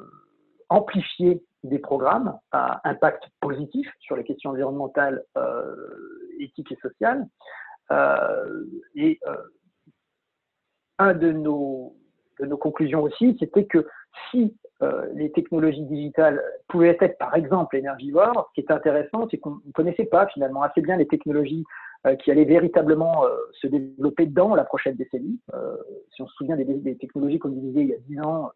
[0.68, 5.76] amplifier des programmes à impact positif sur les questions environnementales, euh,
[6.40, 7.26] éthiques et sociales.
[8.96, 9.20] et
[11.00, 11.96] un de nos,
[12.40, 13.88] de nos conclusions aussi, c'était que
[14.30, 18.50] si euh, les technologies digitales pouvaient être, par exemple, énergivores.
[18.50, 21.64] Ce qui est intéressant, c'est qu'on ne connaissait pas finalement assez bien les technologies
[22.06, 23.30] euh, qui allaient véritablement euh,
[23.62, 25.40] se développer dans la prochaine décennie.
[26.14, 28.52] si on se souvient des, technologies qu'on disait il y a 10 ans,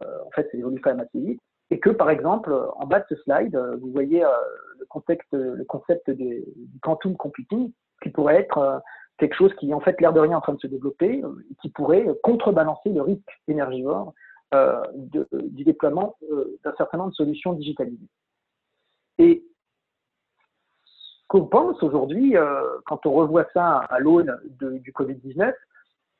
[0.00, 1.40] en fait, ça évolue quand même assez vite.
[1.70, 4.20] Et que, par exemple, en bas de ce slide, vous voyez
[4.78, 6.44] le, contexte, le concept du
[6.80, 7.72] quantum computing,
[8.02, 8.82] qui pourrait être
[9.18, 11.70] quelque chose qui en fait l'air de rien en train de se développer, et qui
[11.70, 14.14] pourrait contrebalancer le risque énergivore
[14.54, 18.08] euh, du déploiement euh, d'un certain nombre de solutions digitalisées.
[19.18, 19.42] Et
[20.84, 25.52] ce qu'on pense aujourd'hui, euh, quand on revoit ça à l'aune du Covid-19,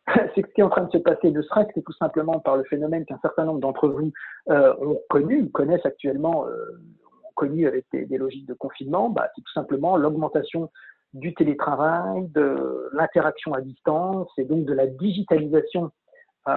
[0.35, 2.57] c'est ce qui est en train de se passer, ne serait-ce que tout simplement par
[2.57, 4.11] le phénomène qu'un certain nombre d'entre vous
[4.49, 9.97] ont connu, connaissent actuellement, ont connu avec des, logiques de confinement, bah, c'est tout simplement
[9.97, 10.71] l'augmentation
[11.16, 15.90] du télétravail, de l'interaction à distance et donc de la digitalisation
[16.48, 16.52] euh,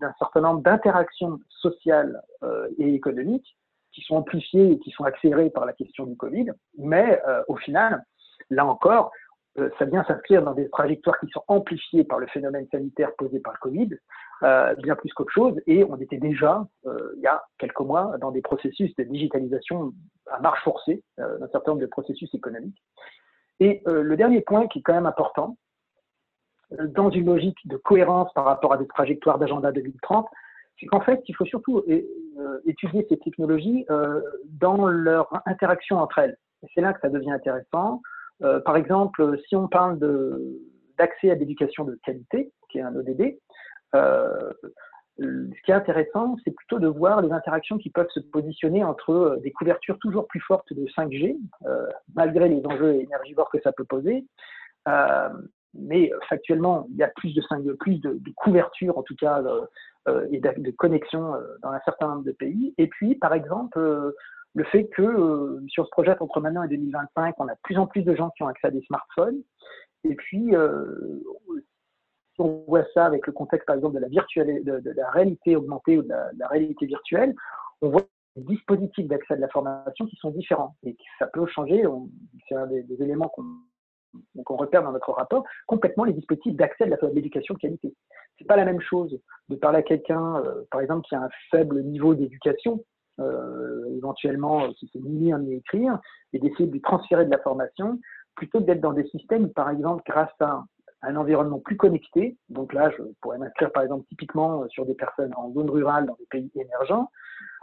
[0.00, 3.56] d'un certain nombre d'interactions sociales euh, et économiques
[3.92, 6.46] qui sont amplifiées et qui sont accélérées par la question du Covid.
[6.78, 8.04] Mais euh, au final,
[8.50, 9.12] là encore,
[9.78, 13.52] ça vient s'inscrire dans des trajectoires qui sont amplifiées par le phénomène sanitaire posé par
[13.52, 13.88] le Covid,
[14.82, 15.54] bien plus qu'autre chose.
[15.68, 19.92] Et on était déjà, il y a quelques mois, dans des processus de digitalisation
[20.28, 22.82] à marche forcée d'un certain nombre de processus économiques.
[23.64, 25.56] Et le dernier point qui est quand même important,
[26.70, 30.26] dans une logique de cohérence par rapport à des trajectoires d'agenda 2030,
[30.78, 36.18] c'est qu'en fait, il faut surtout euh, étudier ces technologies euh, dans leur interaction entre
[36.18, 36.36] elles.
[36.74, 38.02] C'est là que ça devient intéressant.
[38.42, 39.98] Euh, par exemple, si on parle
[40.98, 43.38] d'accès à l'éducation de qualité, qui est un ODD,
[45.18, 49.38] ce qui est intéressant, c'est plutôt de voir les interactions qui peuvent se positionner entre
[49.42, 51.36] des couvertures toujours plus fortes de 5G,
[52.14, 54.24] malgré les enjeux énergivores que ça peut poser,
[55.74, 59.66] mais euh, factuellement, il y a plus de, plus de, couverture, en tout cas, euh,
[60.08, 62.74] euh, et de, connexion dans un certain nombre de pays.
[62.78, 63.78] Et puis, par exemple,
[64.54, 67.78] le fait que, si on se projette entre maintenant et 2025, on a de plus
[67.78, 69.40] en plus de gens qui ont accès à des smartphones.
[70.04, 70.54] Et puis,
[72.34, 75.98] si on voit ça avec le contexte, par exemple, de la, de, la réalité augmentée
[75.98, 77.34] ou de la, réalité virtuelle,
[77.80, 78.02] on voit
[78.36, 81.84] des dispositifs d'accès à de la formation qui sont différents et ça peut changer.
[82.48, 83.30] C'est un des éléments
[84.44, 87.94] qu'on repère dans notre rapport complètement les dispositifs d'accès de l'éducation de qualité.
[88.38, 91.28] C'est pas la même chose de parler à quelqu'un, euh, par exemple, qui a un
[91.50, 92.84] faible niveau d'éducation,
[93.20, 96.00] euh, éventuellement qui sait ni lire ni écrire,
[96.32, 98.00] et d'essayer de lui transférer de la formation,
[98.34, 100.64] plutôt que d'être dans des systèmes, par exemple, grâce à
[101.04, 102.36] un environnement plus connecté.
[102.48, 106.16] Donc là, je pourrais m'inscrire, par exemple, typiquement sur des personnes en zone rurale, dans
[106.18, 107.10] des pays émergents,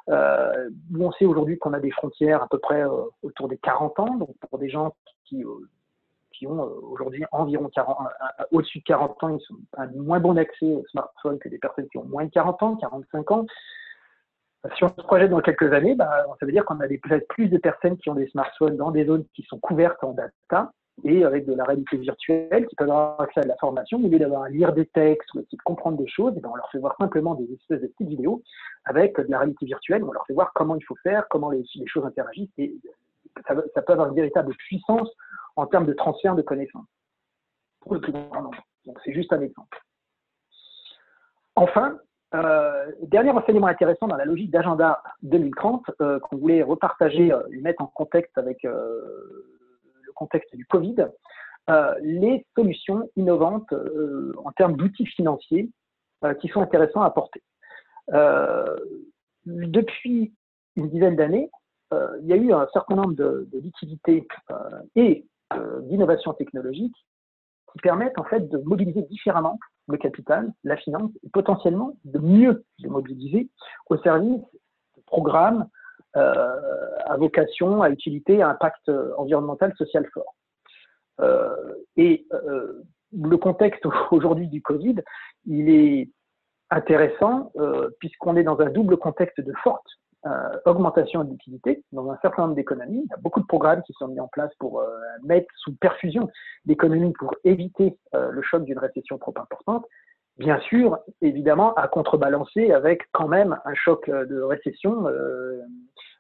[0.10, 2.84] euh, où on sait aujourd'hui qu'on a des frontières à peu près
[3.21, 4.93] autour des 40 ans, donc pour des gens
[5.25, 7.97] qui, ont euh, aujourd'hui environ 40,
[8.51, 11.88] au-dessus de 40 ans, ils sont un moins bon accès au smartphone que des personnes
[11.89, 13.45] qui ont moins de 40 ans, 45 ans.
[14.75, 17.47] Si on se projette dans quelques années, bah, ça veut dire qu'on a peut-être plus
[17.47, 20.71] de personnes qui ont des smartphones dans des zones qui sont couvertes en data
[21.04, 24.19] et avec de la réalité virtuelle, qui peuvent avoir accès à la formation, au lieu
[24.19, 26.77] d'avoir à lire des textes ou à comprendre des choses, et ben on leur fait
[26.77, 28.43] voir simplement des espèces de petites vidéos
[28.86, 31.63] avec de la réalité virtuelle, on leur fait voir comment il faut faire, comment les,
[31.86, 32.75] choses interagissent, et
[33.47, 35.10] ça, peut avoir une véritable puissance
[35.56, 36.88] en termes de transfert de connaissances.
[37.88, 39.82] Donc c'est juste un exemple.
[41.56, 41.97] Enfin,
[42.34, 47.58] euh, dernier enseignement intéressant dans la logique d'agenda 2030 euh, qu'on voulait repartager euh, et
[47.58, 48.65] mettre en contexte avec
[50.15, 51.08] contexte du Covid,
[52.02, 53.74] les solutions innovantes
[54.43, 55.69] en termes d'outils financiers
[56.39, 57.41] qui sont intéressants à apporter.
[59.45, 60.34] depuis
[60.76, 61.50] une dizaine d'années,
[61.91, 64.28] il y a eu un certain nombre de, de liquidités
[64.95, 66.95] et euh, d'innovation technologique
[67.74, 72.63] qui permettent en fait de mobiliser différemment le capital, la finance, et potentiellement de mieux
[72.80, 73.50] le mobiliser
[73.89, 74.41] au service
[74.95, 75.67] de programmes
[76.13, 80.36] à vocation, à utilité, à impact environnemental, social fort.
[81.97, 82.28] et
[83.13, 84.95] le contexte aujourd'hui du Covid,
[85.45, 86.10] il est
[86.69, 87.52] intéressant
[88.00, 89.88] puisqu'on est dans un double contexte de forte
[90.28, 93.02] euh, augmentation de liquidité dans un certain nombre d'économies.
[93.06, 94.88] Il y a beaucoup de programmes qui sont mis en place pour euh,
[95.24, 96.30] mettre sous perfusion
[96.67, 99.84] l'économie pour éviter euh, le choc d'une récession trop importante.
[100.38, 105.08] Bien sûr, évidemment, à contrebalancer avec quand même un choc de récession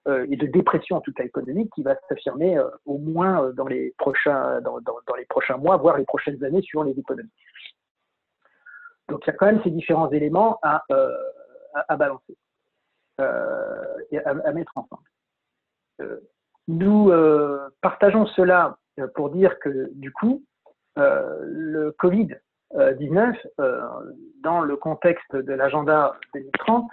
[0.05, 4.61] et de dépression en tout cas économique qui va s'affirmer au moins dans les prochains
[5.57, 7.29] mois, voire les prochaines années suivant les économies.
[9.09, 10.83] Donc il y a quand même ces différents éléments à,
[11.73, 12.37] à, à balancer.
[13.21, 15.03] Euh, à, mettre ensemble.
[16.01, 16.19] Euh,
[16.67, 18.77] nous euh, partageons cela
[19.15, 20.43] pour dire que du coup,
[20.95, 21.91] le
[22.75, 23.35] Covid-19,
[24.41, 26.89] dans le contexte de l'agenda 2030,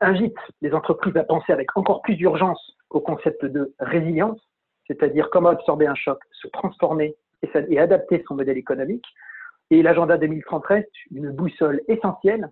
[0.00, 4.40] invite les entreprises à penser avec encore plus d'urgence au concept de résilience,
[4.86, 9.06] c'est-à-dire comment absorber un choc, se transformer et, adapter son modèle économique.
[9.70, 12.50] Et l'agenda 2030 reste une boussole essentielle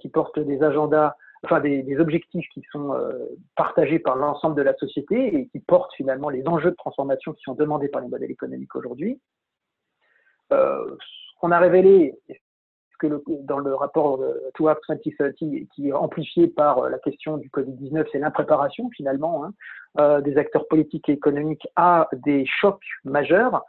[0.00, 1.14] qui porte des agendas
[1.44, 1.62] enfin
[1.98, 3.12] objectifs qui sont euh,
[3.56, 7.42] partagés par l'ensemble de la société et qui portent finalement les enjeux de transformation qui
[7.42, 9.20] sont demandés par les modèles économiques aujourd'hui.
[10.52, 12.14] Euh, ce qu'on a révélé,
[12.98, 13.08] que
[13.42, 14.20] dans le rapport
[14.54, 15.34] Towards 2030,
[15.74, 20.66] qui est amplifié par euh, la question du Covid-19, c'est l'impréparation finalement hein, des acteurs
[20.68, 23.64] politiques et économiques à des chocs majeurs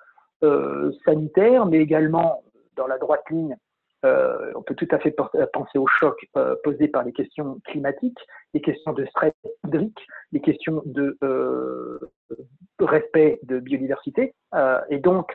[1.04, 2.44] sanitaires, mais également
[2.76, 3.58] dans la droite ligne
[4.06, 5.16] euh, on peut tout à fait
[5.54, 8.20] penser au choc euh, posé par les questions climatiques,
[8.54, 9.34] les questions de stress
[9.66, 10.00] hydrique,
[10.32, 12.00] les questions de euh,
[12.80, 14.36] respect de biodiversité.
[14.90, 15.34] et donc,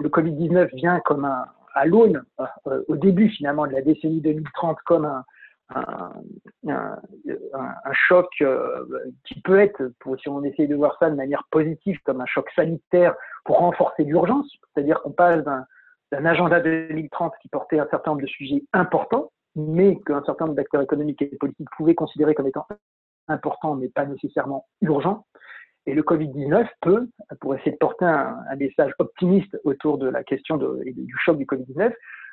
[0.00, 2.22] le Covid-19 vient comme un, à l'aune,
[2.88, 5.24] au début finalement de la décennie 2030, comme un,
[6.66, 6.96] un,
[7.92, 8.28] choc
[9.24, 12.50] qui peut être, si on essaye de voir ça de manière positive, comme un choc
[12.56, 15.64] sanitaire pour renforcer l'urgence, c'est-à-dire qu'on passe d'un
[16.12, 20.56] d'un agenda 2030 qui portait un certain nombre de sujets importants, mais qu'un certain nombre
[20.56, 22.66] d'acteurs économiques et politiques pouvaient considérer comme étant
[23.28, 25.24] importants, mais pas nécessairement urgents.
[25.86, 27.08] Et le Covid-19 peut,
[27.40, 31.46] pour essayer de porter un, message optimiste autour de la question de, du choc du
[31.46, 31.92] Covid-19,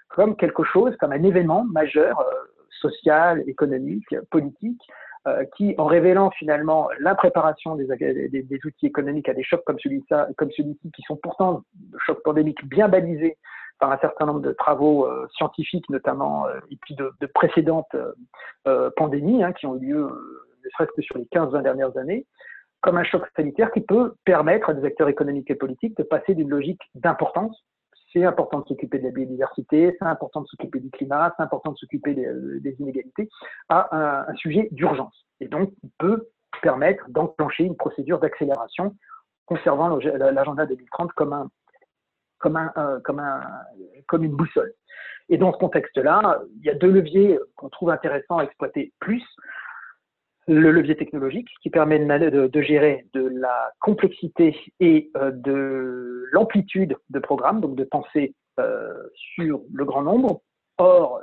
[0.10, 2.34] comme quelque chose, comme un événement majeur, euh,
[2.82, 4.82] social, économique, politique,
[5.28, 9.80] euh, qui, en révélant finalement l'impréparation des, des, des, outils économiques à des chocs comme
[9.80, 13.38] celui-ci, celui-ci, qui sont pourtant de chocs pandémiques bien balisés
[13.80, 17.96] par un certain nombre de travaux euh, scientifiques, notamment, euh, et puis de, précédentes
[18.68, 22.26] euh, pandémies hein, qui ont eu lieu, ne serait-ce que sur les 15-20 dernières années,
[22.82, 26.36] comme un choc sanitaire qui peut permettre à des acteurs économiques et politiques de passer
[26.36, 27.64] d'une logique d'importance.
[28.14, 31.74] C'est important de s'occuper de la biodiversité, c'est important de s'occuper du climat, c'est important
[31.74, 33.30] de s'occuper des, inégalités,
[33.70, 35.26] à un, sujet d'urgence.
[35.40, 36.30] Et donc, il peut
[36.62, 38.96] permettre d'enclencher une procédure d'accélération
[39.46, 41.50] conservant l'agenda 2030 comme un
[42.40, 42.72] comme, un,
[43.04, 43.42] comme, un,
[44.08, 44.72] comme une boussole.
[45.30, 49.24] Et dans ce contexte-là, il y a deux leviers qu'on trouve intéressants à exploiter plus.
[50.48, 57.20] Le levier technologique qui permet de, gérer de la complexité et euh, de l'amplitude de
[57.20, 58.94] programmes, donc de penser euh,
[59.36, 60.42] sur le grand nombre.
[60.78, 61.22] Or,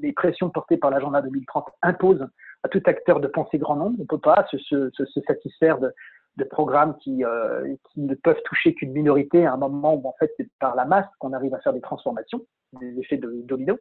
[0.00, 2.26] les pressions portées par l'agenda 2030 imposent
[2.62, 3.96] à tout acteur de penser grand nombre.
[3.98, 4.90] On ne peut pas se,
[5.26, 5.92] satisfaire de,
[6.36, 10.14] de programmes qui, euh, qui ne peuvent toucher qu'une minorité à un moment où en
[10.18, 12.40] fait c'est par la masse qu'on arrive à faire des transformations,
[12.80, 13.78] des effets de domino.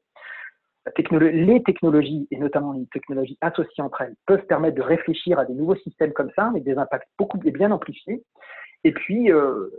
[0.97, 5.54] Les technologies, et notamment les technologies associées entre elles, peuvent permettre de réfléchir à des
[5.54, 8.23] nouveaux systèmes comme ça, avec des impacts beaucoup bien amplifiés.
[8.84, 9.69] Et puis, euh,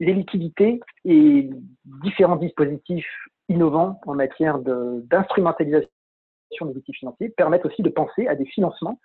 [0.00, 1.50] les liquidités et
[2.02, 3.08] différents dispositifs
[3.48, 5.88] innovants en matière d'instrumentalisation
[6.62, 8.98] des outils financiers permettent aussi de penser à des financements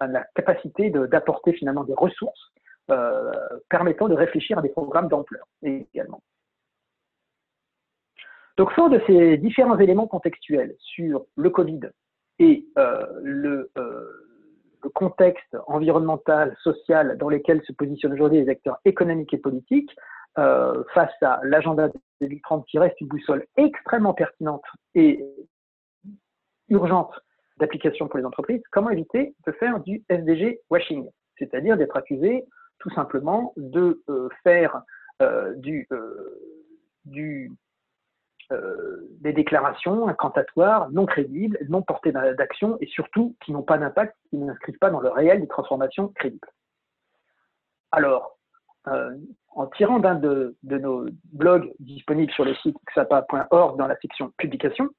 [0.00, 2.52] la capacité d'apporter finalement des ressources
[2.90, 3.32] euh,
[3.70, 6.22] permettant de réfléchir à des programmes d'ampleur également.
[8.56, 11.80] Donc, fort de ces différents éléments contextuels sur le Covid
[12.38, 14.04] et euh, le, euh,
[14.82, 19.94] le, contexte environnemental, social dans lequel se positionnent aujourd'hui les acteurs économiques et politiques,
[20.92, 21.88] face à l'agenda
[22.20, 24.64] 2030 qui reste une boussole extrêmement pertinente
[24.94, 25.24] et
[26.68, 27.12] urgente
[27.58, 31.08] d'application pour les entreprises, comment éviter de faire du SDG washing,
[31.38, 32.44] c'est-à-dire d'être accusé
[32.78, 34.82] tout simplement de euh, faire
[35.22, 36.38] euh, du, euh,
[37.04, 37.50] du
[38.50, 44.36] des déclarations incantatoires, non crédibles, non portées d'action et surtout qui n'ont pas d'impact, qui
[44.36, 46.48] n'inscrivent pas dans le réel des transformations crédibles.
[47.90, 48.38] Alors,
[48.84, 54.32] en tirant d'un de, de, nos blogs disponibles sur le site xapa.org dans la section
[54.36, 54.90] publication,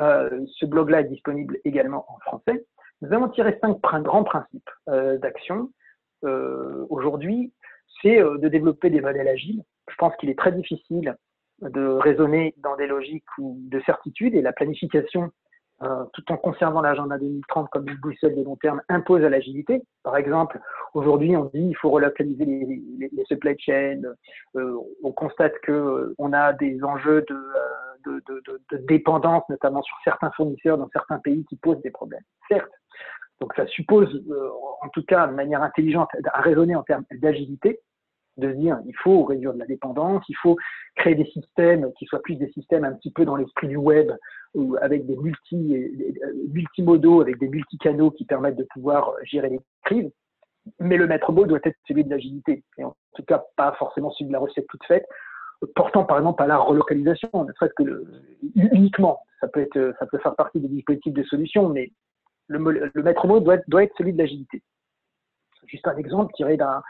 [0.00, 2.66] euh, ce blog-là est disponible également en français.
[3.02, 5.70] Nous avons tiré cinq grands principes d'action.
[6.22, 7.52] Aujourd'hui,
[8.02, 9.62] c'est de développer des modèles agiles.
[9.88, 11.16] Je pense qu'il est très difficile
[11.62, 15.30] de raisonner dans des logiques de certitude et la planification
[15.82, 19.80] euh, tout en conservant l'agenda 2030 comme une boussole de long terme, impose à l'agilité.
[20.02, 20.60] Par exemple,
[20.92, 24.02] aujourd'hui, on dit qu'il faut relocaliser les, les, supply chains.
[24.56, 27.42] Euh, on constate que euh, on a des enjeux de,
[28.04, 32.24] de, de, de, dépendance, notamment sur certains fournisseurs dans certains pays, qui posent des problèmes.
[32.48, 32.70] Certes.
[33.40, 34.22] Donc, ça suppose,
[34.82, 37.80] en tout cas, de manière intelligente, à raisonner en termes d'agilité
[38.40, 38.50] de
[38.86, 40.56] il faut réduire de la dépendance, il faut
[40.96, 44.10] créer des systèmes qui soient plus des systèmes un petit peu dans l'esprit du web,
[44.80, 45.76] avec des multi,
[46.52, 50.10] multimodaux, avec des multicanaux qui permettent de pouvoir gérer les crises.
[50.78, 54.10] Mais le maître mot doit être celui de l'agilité, et en tout cas pas forcément
[54.10, 55.06] celui de la recette toute faite,
[55.74, 58.04] portant par exemple à la relocalisation, ne serait-ce que
[58.54, 59.20] uniquement.
[59.40, 61.90] Ça peut, être, ça peut faire partie des dispositifs de solution, mais
[62.48, 64.62] le, le maître mot doit, doit être celui de l'agilité.
[65.66, 66.82] Juste un exemple tiré d'un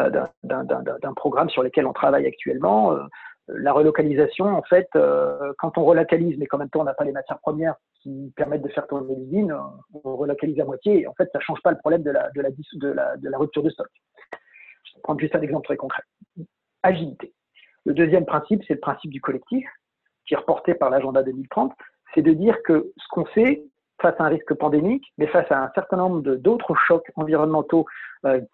[0.00, 0.10] euh,
[0.42, 2.92] d'un programme sur lequel on travaille actuellement.
[2.92, 3.02] Euh,
[3.48, 7.04] la relocalisation, en fait, euh, quand on relocalise, mais qu'en même temps on n'a pas
[7.04, 9.54] les matières premières qui permettent de faire tourner l'usine,
[10.04, 12.30] on relocalise à moitié et en fait ça ne change pas le problème de la,
[12.30, 13.88] de la, de la, de la rupture de stock.
[14.84, 16.02] Je vais prendre juste un exemple très concret.
[16.82, 17.34] Agilité.
[17.84, 19.66] Le deuxième principe, c'est le principe du collectif,
[20.26, 21.72] qui est reporté par l'agenda 2030,
[22.14, 23.64] c'est de dire que ce qu'on fait
[24.02, 27.86] face à un risque pandémique, mais face à un certain nombre d'autres chocs environnementaux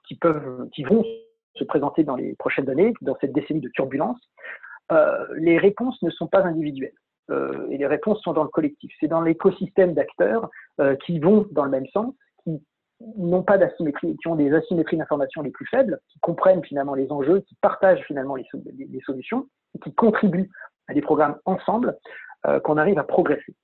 [0.07, 1.05] qui peuvent, qui vont
[1.59, 4.19] se présenter dans les prochaines années, dans cette décennie de turbulence,
[4.93, 6.95] euh, les réponses ne sont pas individuelles.
[7.31, 8.91] Euh, et les réponses sont dans le collectif.
[9.01, 10.49] C'est dans l'écosystème d'acteurs
[10.81, 12.63] euh, qui vont dans le même sens, qui
[13.17, 17.13] n'ont pas d'asymétrie, qui ont des asymétries d'information les plus faibles, qui comprennent finalement les
[17.13, 18.47] enjeux, qui partagent finalement les,
[18.77, 20.51] les solutions, et qui contribuent
[20.89, 21.97] à des programmes ensemble,
[22.65, 23.55] qu'on arrive à progresser.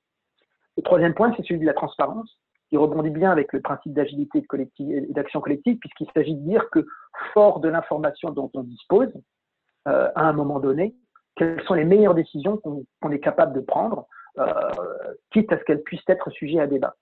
[0.76, 4.44] Le troisième point, c'est celui de la transparence qui rebondit bien avec le principe d'agilité
[4.80, 6.86] et d'action collective, puisqu'il s'agit de dire que,
[7.32, 9.12] fort de l'information dont on dispose,
[9.86, 10.94] euh, à un moment donné,
[11.36, 14.06] quelles sont les meilleures décisions qu'on est capable de prendre,
[14.38, 14.70] euh,
[15.30, 16.94] quitte à ce qu'elles puissent être sujet à débat.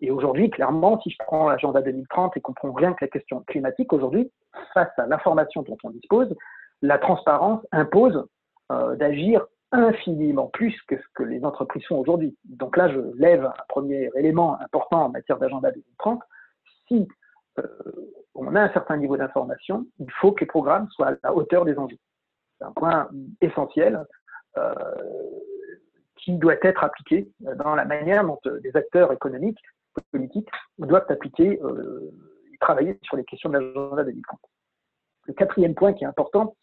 [0.00, 3.40] Et aujourd'hui, clairement, si je prends l'agenda 2030 et qu'on prend rien que la question
[3.46, 4.30] climatique, aujourd'hui,
[4.74, 6.32] face à l'information dont on dispose,
[6.82, 8.24] la transparence impose
[8.70, 12.36] euh, d'agir infiniment plus que ce que les entreprises font aujourd'hui.
[12.44, 16.22] Donc là, je lève un premier élément important en matière d'agenda 2030.
[16.86, 17.06] Si
[17.58, 17.62] euh,
[18.34, 21.64] on a un certain niveau d'information, il faut que les programmes soient à la hauteur
[21.64, 21.98] des enjeux.
[22.58, 23.08] C'est un point
[23.40, 24.04] essentiel
[24.56, 24.74] euh,
[26.16, 29.60] qui doit être appliqué dans la manière dont les acteurs économiques,
[30.12, 30.48] politiques,
[30.78, 32.12] doivent appliquer euh,
[32.60, 34.40] travailler sur les questions de l'agenda 2030.
[35.26, 36.56] Le quatrième point qui est important,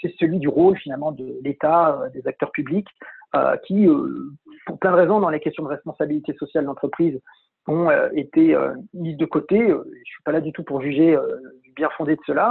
[0.00, 2.88] c'est celui du rôle finalement de l'État, euh, des acteurs publics,
[3.34, 4.30] euh, qui, euh,
[4.66, 7.20] pour plein de raisons, dans les questions de responsabilité sociale d'entreprise,
[7.66, 8.54] ont été
[8.92, 9.56] mises de côté.
[9.58, 11.16] je ne suis pas là du tout pour juger
[11.62, 12.50] du bien fondé de cela.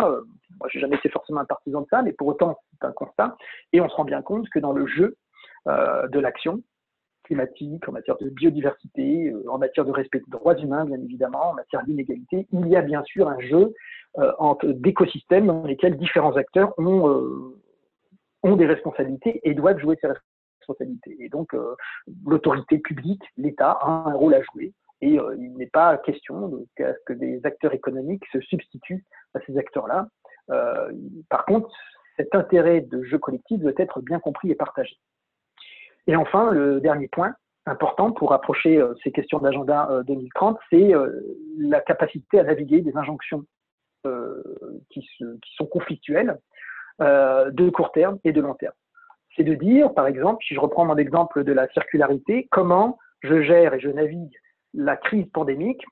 [0.59, 3.37] moi, j'ai jamais été forcément un partisan de ça, mais pour autant, c'est un constat.
[3.73, 5.15] Et on se rend bien compte que dans le jeu
[5.67, 6.61] de l'action,
[7.23, 11.53] climatique, en matière de biodiversité, en matière de respect des droits humains, bien évidemment, en
[11.53, 13.73] matière d'inégalité, il y a bien sûr un jeu
[14.19, 17.59] euh, d'écosystèmes dans lesquels différents acteurs ont, euh,
[18.43, 20.07] ont des responsabilités et doivent jouer ces
[20.59, 21.17] responsabilités.
[21.19, 21.75] Et donc, euh,
[22.25, 24.73] l'autorité publique, l'État, a un rôle à jouer.
[25.01, 26.65] Et il n'est pas question de,
[27.05, 29.03] que des acteurs économiques se substituent
[29.33, 30.07] à ces acteurs-là.
[31.27, 31.69] par contre,
[32.15, 34.95] cet intérêt de jeu collectif doit être bien compris et partagé.
[36.07, 37.33] Et enfin, le dernier point
[37.65, 40.91] important pour approcher ces questions d'agenda 2030, c'est
[41.57, 43.45] la capacité à naviguer des injonctions
[44.05, 44.43] euh,
[44.89, 45.07] qui,
[45.55, 46.37] sont conflictuels
[47.01, 48.73] euh, de court terme et de long terme.
[49.35, 53.41] C'est de dire, par exemple, si je reprends mon exemple de la circularité, comment je
[53.41, 54.35] gère et je navigue
[54.73, 55.83] la crise pandémique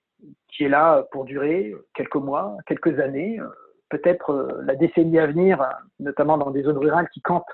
[0.50, 3.48] qui est là pour durer quelques mois, quelques années, euh,
[3.90, 5.64] peut-être la décennie à venir,
[6.00, 7.46] notamment dans des zones rurales qui, quand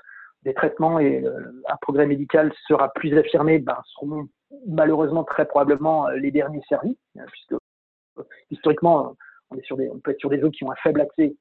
[0.44, 1.24] des traitements et
[1.68, 4.28] un progrès médical sera plus affirmé, ben, seront
[4.66, 7.54] malheureusement très probablement les derniers servis, hein, puisque
[8.50, 9.16] historiquement,
[9.50, 11.34] on, sur des, on peut être sur des zones qui ont un faible accès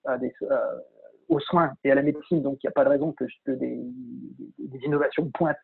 [1.30, 3.80] aux soins et à la médecine, donc il n'y a pas de raison que, des,
[4.84, 5.58] innovations de pointe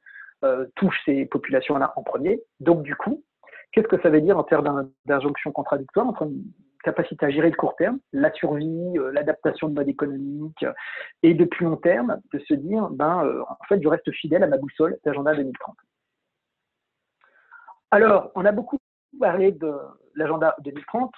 [0.43, 2.41] euh, touchent ces populations-là en premier.
[2.59, 3.23] Donc du coup,
[3.71, 6.07] qu'est-ce que ça veut dire en termes d'injonction contradictoire?
[6.07, 6.29] Entre
[6.83, 10.65] capacité à gérer le court terme, la survie, euh, l'adaptation de mode économique,
[11.23, 14.43] et de plus long terme, de se dire, ben, euh, en fait, je reste fidèle
[14.43, 15.75] à ma boussole d'agenda 2030.
[17.91, 18.77] Alors, on a beaucoup
[19.19, 19.71] parlé de
[20.15, 21.13] l'agenda 2030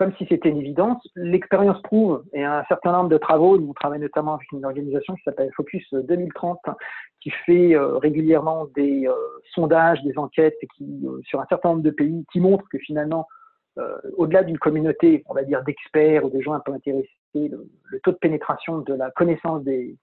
[0.00, 1.06] comme si c'était une évidence.
[1.14, 5.14] L'expérience prouve, et un certain nombre de travaux, nous on travaille notamment avec une organisation
[5.14, 6.58] qui s'appelle Focus 2030,
[7.20, 9.12] qui fait euh, régulièrement des euh,
[9.52, 10.68] sondages, des enquêtes, et
[11.04, 13.28] euh, sur un certain nombre de pays, qui montrent que finalement,
[14.16, 17.68] au-delà d'une communauté, on va dire, d'experts ou des gens un peu intéressés, le,
[18.02, 19.96] taux de pénétration de la connaissance des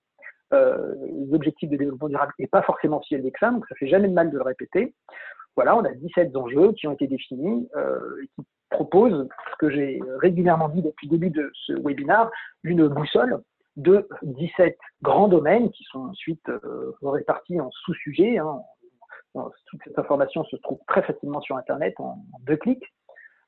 [1.32, 4.08] objectifs de développement durable n'est pas forcément si élevé que ça, donc ça fait jamais
[4.08, 4.96] de mal de le répéter.
[5.56, 7.68] Voilà, on a 17 enjeux qui ont été définis
[8.24, 12.30] et qui propose, ce que j'ai régulièrement dit depuis le début de ce webinaire,
[12.64, 13.42] une boussole
[13.78, 18.40] de 17 grands domaines qui sont ensuite euh, répartis en sous-sujets.
[18.40, 18.60] Hein.
[19.34, 22.84] Toute cette information se trouve très facilement sur Internet en, deux clics,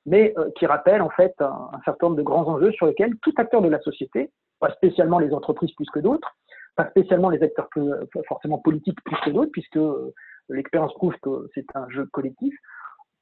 [0.06, 3.34] mais euh, qui rappelle en fait un, certain nombre de grands enjeux sur lesquels tout
[3.38, 6.36] acteur de la société, pas spécialement les entreprises plus que d'autres,
[6.76, 7.92] pas spécialement les acteurs plus,
[8.28, 10.14] forcément politiques plus que d'autres, puisque euh,
[10.50, 12.56] l'expérience prouve que c'est un jeu collectif,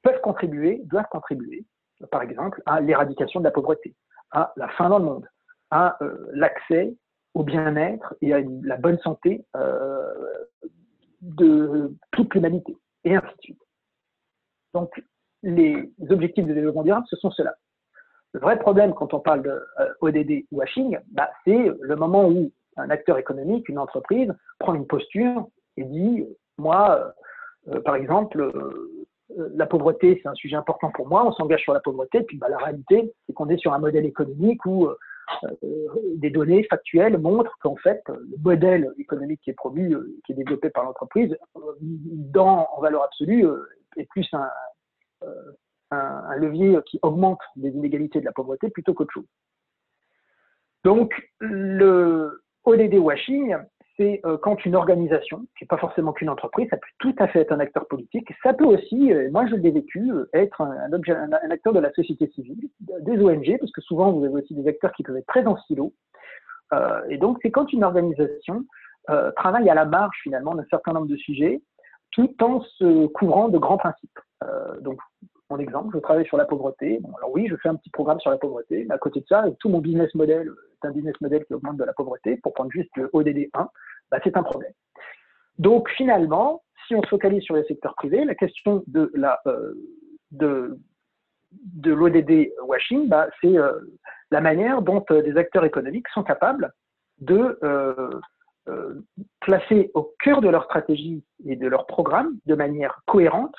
[0.02, 1.64] peuvent contribuer, doivent contribuer
[2.06, 3.94] par exemple, à l'éradication de la pauvreté,
[4.30, 5.28] à la fin dans le monde,
[5.70, 6.94] à euh, l'accès
[7.34, 10.14] au bien-être et à la bonne santé euh,
[11.20, 13.62] de toute l'humanité, et ainsi de suite.
[14.74, 15.02] Donc,
[15.42, 17.54] les objectifs de développement durable, ce sont ceux-là.
[18.32, 22.50] Le vrai problème quand on parle de euh, ODD washing, bah, c'est le moment où
[22.76, 26.24] un acteur économique, une entreprise, prend une posture et dit,
[26.58, 27.14] moi,
[27.84, 28.52] par exemple,
[29.36, 32.38] euh, la pauvreté, c'est un sujet important pour moi, on s'engage sur la pauvreté, puis
[32.38, 34.96] bah, la réalité, c'est qu'on est sur un modèle économique où euh,
[35.44, 35.68] euh,
[36.16, 40.70] des données factuelles montrent qu'en fait, le modèle économique qui est promu, qui est développé
[40.70, 41.36] par l'entreprise,
[41.80, 43.46] dans, en valeur absolue,
[43.96, 44.48] est plus un,
[45.90, 49.26] un, levier qui augmente les inégalités de la pauvreté plutôt qu'autre chose.
[50.84, 53.56] Donc, le ODD washing,
[53.98, 57.28] c'est euh, quand une organisation, qui n'est pas forcément qu'une entreprise, ça peut tout à
[57.28, 60.60] fait être un acteur politique, ça peut aussi, euh, moi je l'ai vécu, euh, être
[60.60, 60.92] un,
[61.50, 62.68] acteur de la société civile,
[63.00, 65.56] des ONG, parce que souvent vous avez aussi des acteurs qui peuvent être très en
[65.62, 65.92] silo.
[67.08, 68.64] et donc c'est quand une organisation
[69.36, 71.62] travaille à la marge finalement d'un certain nombre de sujets,
[72.12, 74.18] tout en se couvrant de grands principes.
[74.80, 75.00] Donc
[75.50, 77.00] mon exemple, je travaille sur la pauvreté.
[77.16, 79.44] Alors oui, je fais un petit programme sur la pauvreté, mais à côté de ça,
[79.60, 82.36] tout mon business model est un business model qui augmente de la pauvreté.
[82.36, 83.68] Pour prendre juste le ODD 1,
[84.10, 84.72] bah, c'est un problème.
[85.58, 89.10] Donc finalement, si on se focalise sur le secteur privé, la question de
[90.42, 90.76] euh,
[91.84, 93.72] l'ODD washing, bah, c'est euh,
[94.30, 96.72] la manière dont euh, des acteurs économiques sont capables
[97.20, 97.58] de
[99.40, 103.56] placer au cœur de leur stratégie et de leur programme de manière cohérente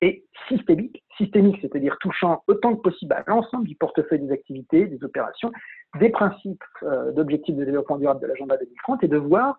[0.00, 5.02] et systémique, systémique, c'est-à-dire touchant autant que possible à l'ensemble du portefeuille des activités, des
[5.04, 5.52] opérations,
[5.98, 9.58] des principes euh, d'objectifs de développement durable de l'agenda 2030 et de voir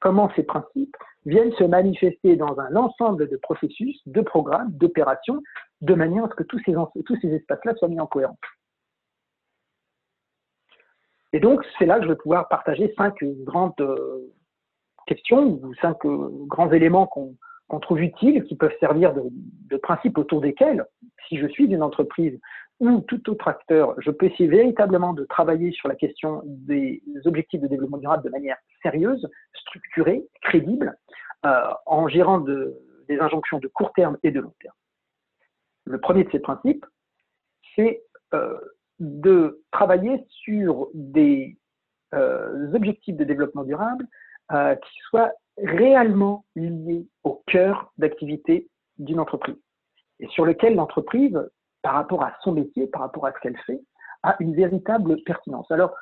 [0.00, 5.42] comment ces principes viennent se manifester dans un ensemble de processus, de programmes, d'opérations,
[5.80, 8.36] de manière à ce que tous ces, espaces-là soient mis en cohérence.
[11.32, 13.14] Et donc, c'est là que je vais pouvoir partager cinq
[13.44, 14.30] grandes euh,
[15.06, 17.34] questions ou cinq euh, grands éléments qu'on
[17.74, 20.86] qu'on trouve utiles, qui peuvent servir de, de principe autour desquels,
[21.28, 22.38] si je suis une entreprise
[22.78, 27.60] ou tout autre acteur, je peux essayer véritablement de travailler sur la question des objectifs
[27.60, 30.96] de développement durable de manière sérieuse, structurée, crédible,
[31.46, 32.76] euh, en gérant de,
[33.08, 34.74] des injonctions de court terme et de long terme.
[35.84, 36.86] Le premier de ces principes,
[37.74, 38.02] c'est
[38.34, 38.56] euh,
[39.00, 41.58] de travailler sur des
[42.14, 44.06] euh, objectifs de développement durable
[44.50, 49.56] qui soient réellement lié au cœur d'activité d'une entreprise
[50.20, 51.38] et sur lequel l'entreprise,
[51.82, 53.80] par rapport à son métier, par rapport à ce qu'elle fait,
[54.22, 55.70] a une véritable pertinence.
[55.70, 55.92] Alors,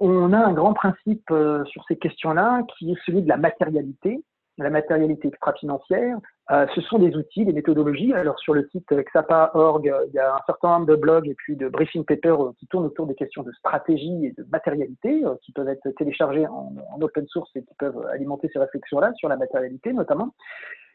[0.00, 4.24] on a un grand principe euh, sur ces questions-là qui est celui de la matérialité
[4.58, 6.18] la matérialité extra-financière,
[6.50, 8.12] euh, ce sont des outils, des méthodologies.
[8.12, 11.56] Alors sur le site XAPA.org, il y a un certain nombre de blogs et puis
[11.56, 15.36] de briefing papers euh, qui tournent autour des questions de stratégie et de matérialité, euh,
[15.42, 19.36] qui peuvent être téléchargés en, open source et qui peuvent alimenter ces réflexions-là sur la
[19.36, 20.34] matérialité notamment.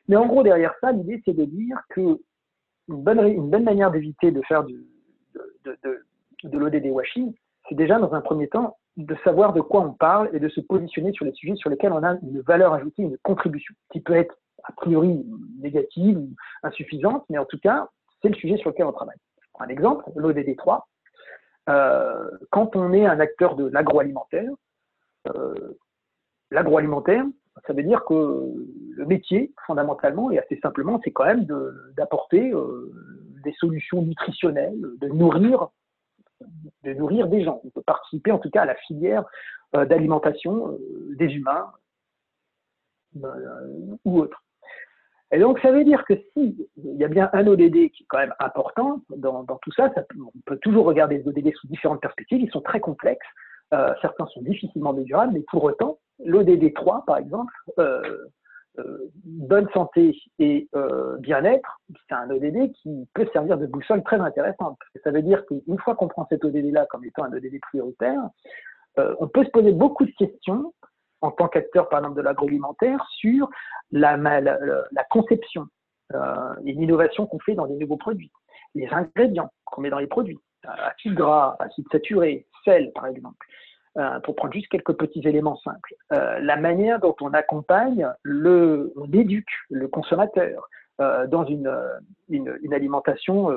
[0.07, 2.19] Mais en gros, derrière ça, l'idée, c'est de dire que
[2.87, 4.85] une bonne, une bonne manière d'éviter de faire du,
[5.33, 7.33] de, de, de, de l'ODD washing,
[7.67, 10.61] c'est déjà dans un premier temps de savoir de quoi on parle et de se
[10.61, 14.15] positionner sur les sujets sur lesquels on a une valeur ajoutée, une contribution, qui peut
[14.15, 15.25] être a priori
[15.59, 16.29] négative ou
[16.63, 17.87] insuffisante, mais en tout cas,
[18.21, 19.17] c'est le sujet sur lequel on travaille.
[19.59, 20.87] Un exemple, l'ODD 3.
[21.69, 24.51] Euh, quand on est un acteur de l'agroalimentaire,
[25.27, 25.77] euh,
[26.49, 27.25] l'agroalimentaire,
[27.67, 28.13] ça veut dire que
[28.95, 31.45] le métier, fondamentalement et assez simplement, c'est quand même
[31.97, 32.91] d'apporter euh,
[33.43, 35.69] des solutions nutritionnelles, de nourrir
[36.83, 37.61] de nourrir des gens.
[37.75, 39.25] Peut participer en tout cas à la filière
[39.73, 40.79] d'alimentation
[41.17, 41.69] des humains
[44.05, 44.41] ou autres.
[45.31, 48.05] Et donc, ça veut dire que si il y a bien un ODD qui est
[48.07, 52.41] quand même important dans, tout ça, on peut toujours regarder les ODD sous différentes perspectives,
[52.41, 53.27] ils sont très complexes,
[53.73, 58.01] euh, certains sont difficilement mesurables, mais pour autant, l'ODD 3, par exemple, euh,
[58.79, 60.67] euh, bonne santé et
[61.19, 64.77] bien-être, c'est un ODD qui peut servir de boussole très intéressante.
[64.79, 67.59] Parce que ça veut dire qu'une fois qu'on prend cet ODD-là comme étant un ODD
[67.61, 68.21] prioritaire,
[68.97, 70.73] on peut se poser beaucoup de questions
[71.21, 73.49] en tant qu'acteur, par exemple, de l'agroalimentaire, sur
[73.91, 74.17] la,
[75.09, 75.67] conception
[76.13, 78.31] euh, et l'innovation qu'on fait dans les nouveaux produits,
[78.75, 83.37] les ingrédients qu'on met dans les produits, euh, acide gras, acide saturé, sel, par exemple,
[83.97, 85.95] euh, pour prendre juste quelques petits éléments simples.
[86.11, 90.67] Euh, la manière dont on accompagne, on éduque le consommateur
[91.29, 93.49] dans une, alimentation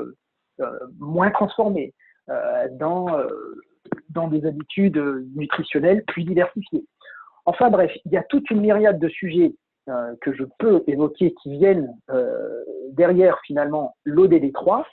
[1.00, 1.92] moins transformée,
[2.28, 3.08] dans
[4.28, 4.96] des habitudes
[5.34, 6.84] nutritionnelles plus diversifiées.
[7.44, 9.54] Enfin bref, il y a toute une myriade de sujets
[9.88, 14.86] euh, que je peux évoquer qui viennent euh, derrière finalement l'ODD 3,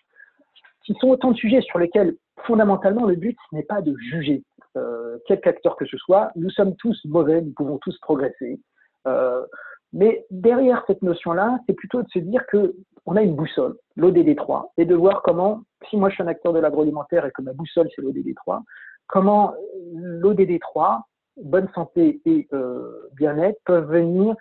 [0.84, 4.44] qui sont autant de sujets sur lesquels fondamentalement le but n'est pas de juger
[4.78, 6.32] euh, quelque acteur que ce soit.
[6.36, 8.60] Nous sommes tous mauvais, nous pouvons tous progresser.
[9.08, 9.46] Euh,
[9.94, 12.76] mais derrière cette notion-là, c'est plutôt de se dire que
[13.06, 16.28] on a une boussole, l'ODD 3, et de voir comment, si moi je suis un
[16.28, 18.62] acteur de l'agroalimentaire et que ma boussole c'est l'ODD 3,
[19.08, 19.56] comment
[19.94, 21.02] l'ODD 3
[21.44, 24.36] bonne santé et euh, bien-être peuvent venir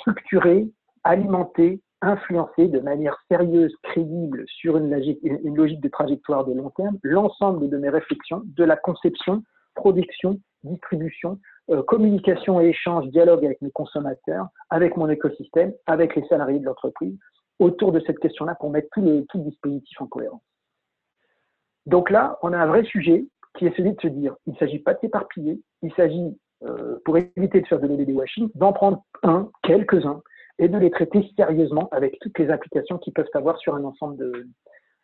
[0.00, 0.68] structurer,
[1.04, 7.68] alimenter, influencer de manière sérieuse, crédible sur une logique, de trajectoire de long terme l'ensemble
[7.68, 9.42] de mes réflexions, de la conception,
[9.74, 11.38] production, distribution,
[11.70, 16.64] euh, communication et échange, dialogue avec mes consommateurs, avec mon écosystème, avec les salariés de
[16.64, 17.16] l'entreprise,
[17.58, 20.42] autour de cette question-là pour mettre tout le, tout le dispositif en cohérence.
[21.86, 23.24] Donc là, on a un vrai sujet
[23.56, 26.98] qui est celui de se dire, il ne s'agit pas de s'éparpiller, il s'agit, euh,
[27.04, 30.22] pour éviter de faire de l'ODD washing, d'en prendre un, quelques-uns,
[30.58, 34.46] et de les traiter sérieusement avec toutes les applications qui peuvent avoir sur un ensemble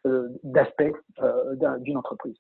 [0.07, 0.82] euh, d'aspects
[1.22, 2.36] euh, d'une entreprise.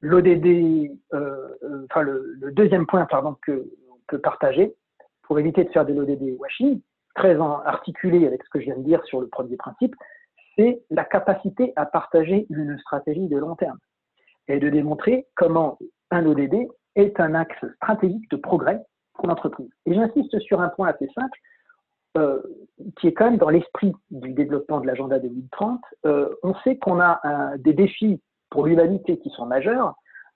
[0.00, 3.70] L'ODD, enfin le, deuxième point pardon, que
[4.08, 4.74] peut partager
[5.22, 6.80] pour éviter de faire de l'ODD washing,
[7.14, 9.94] très articulé avec ce que je viens de dire sur le premier principe,
[10.56, 13.78] c'est la capacité à partager une stratégie de long terme
[14.48, 15.78] et de démontrer comment
[16.10, 18.80] un ODD est un axe stratégique de progrès
[19.14, 19.68] pour l'entreprise.
[19.86, 21.38] Et j'insiste sur un point assez simple,
[22.16, 22.40] euh,
[22.98, 25.80] qui est quand même dans l'esprit du développement de l'agenda 2030.
[26.06, 29.94] Euh, on sait qu'on a des défis pour l'humanité qui sont majeurs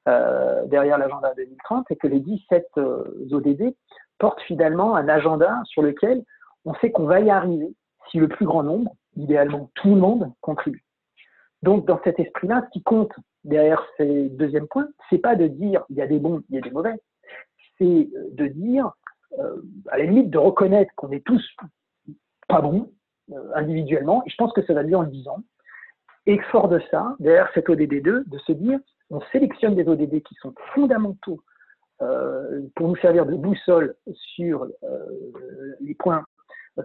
[0.09, 3.75] euh, derrière l'agenda 2030 et que les 17 euh, ODD
[4.19, 6.25] portent finalement un agenda sur lequel
[6.65, 7.75] on sait qu'on va y arriver
[8.11, 10.85] si le plus grand nombre idéalement tout le monde contribue.
[11.63, 13.13] Donc, dans cet esprit-là, ce qui compte
[13.45, 16.59] derrière ces deuxièmes points, c'est pas de dire il y a des bons, il y
[16.59, 16.95] a des mauvais,
[17.79, 18.93] c'est de dire,
[19.39, 19.61] euh,
[19.91, 21.45] à la limite, de reconnaître qu'on est tous
[22.49, 22.93] pas bons
[23.33, 25.43] euh, individuellement, et je pense que ça va mieux en le disant,
[26.27, 28.79] et fort de ça, derrière cet ODD2, de se dire,
[29.11, 31.41] on sélectionne des ODD qui sont fondamentaux
[32.03, 33.97] euh, pour nous servir de boussole
[34.35, 36.25] sur euh, les points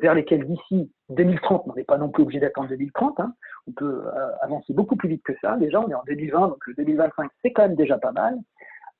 [0.01, 3.33] vers lesquels d'ici 2030, on n'est pas non plus obligé d'attendre 2030, hein,
[3.67, 5.55] on peut euh, avancer beaucoup plus vite que ça.
[5.57, 8.37] Déjà, on est en 2020, donc le 2025, c'est quand même déjà pas mal,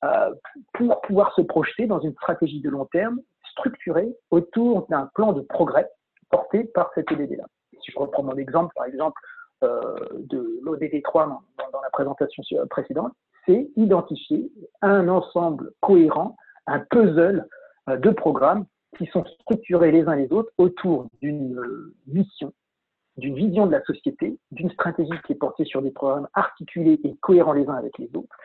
[0.04, 0.32] euh,
[0.74, 3.20] pour pouvoir se projeter dans une stratégie de long terme
[3.50, 5.90] structurée autour d'un plan de progrès
[6.30, 7.44] porté par cet ODD-là.
[7.82, 9.20] Si je reprends mon exemple, par exemple,
[9.62, 13.12] euh, de l'ODD 3 dans, la présentation précédente,
[13.46, 16.36] c'est identifier un ensemble cohérent,
[16.66, 17.46] un puzzle
[17.88, 18.64] de programmes
[18.94, 22.52] qui sont structurés les uns les autres autour d'une euh, mission,
[23.16, 27.16] d'une vision de la société, d'une stratégie qui est portée sur des programmes articulés et
[27.16, 28.36] cohérents les uns avec les autres,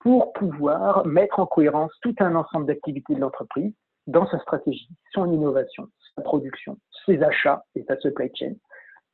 [0.00, 3.72] pour pouvoir mettre en cohérence tout un ensemble d'activités de l'entreprise
[4.06, 8.54] dans sa stratégie, son innovation, sa production, ses achats et sa supply chain,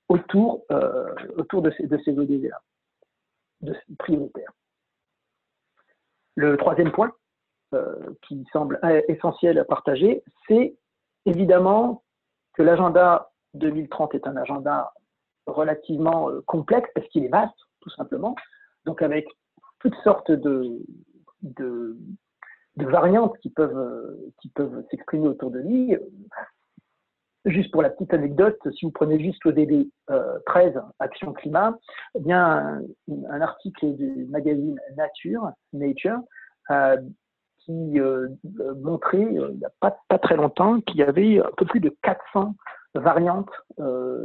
[0.08, 2.60] autour, euh, autour de ces, de ces ODD-là,
[3.98, 4.52] prioritaires.
[6.36, 7.12] Le troisième point,
[8.22, 10.76] qui semble essentiel à partager, c'est
[11.26, 12.02] évidemment
[12.54, 14.92] que l'agenda 2030 est un agenda
[15.46, 18.34] relativement euh, complexe parce qu'il est vaste, tout simplement.
[18.84, 19.26] Donc avec
[19.78, 20.78] toutes sortes de,
[22.76, 23.76] variantes qui peuvent,
[24.58, 25.96] euh, s'exprimer autour de lui.
[27.44, 29.90] Juste pour la petite anecdote, si vous prenez juste le DD
[30.46, 31.76] 13, Action Climat,
[32.14, 32.80] eh bien
[33.28, 36.20] un, article du magazine Nature, Nature,
[37.64, 38.28] qui euh,
[38.82, 41.80] montrait, euh, il n'y a pas, pas, très longtemps, qu'il y avait un peu plus
[41.80, 42.54] de 400
[42.94, 43.50] variantes
[43.80, 44.24] euh,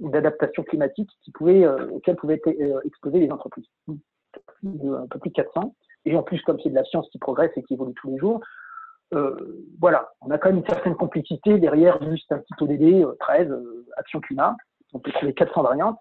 [0.00, 1.10] d'adaptation climatique
[1.42, 3.66] euh, auxquelles pouvaient être euh, exposées les entreprises.
[3.88, 5.74] Un peu plus de 400.
[6.04, 8.18] Et en plus, comme c'est de la science qui progresse et qui évolue tous les
[8.18, 8.40] jours,
[9.80, 13.52] voilà, on a quand même une certaine complexité derrière juste un petit ODD 13,
[13.96, 14.56] Action Climat.
[14.92, 15.98] On peut trouver 400 variantes.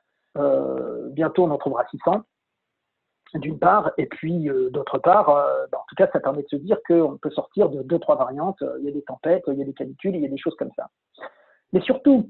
[1.11, 2.23] bientôt, on en trouvera 600
[3.33, 5.27] d'une part, et puis d'autre part,
[5.71, 8.15] bah, en tout cas, ça permet de se dire qu'on peut sortir de deux, trois
[8.15, 8.63] variantes.
[8.79, 10.55] Il y a des tempêtes, il y a des canicules, il y a des choses
[10.55, 10.89] comme ça.
[11.73, 12.29] Mais surtout,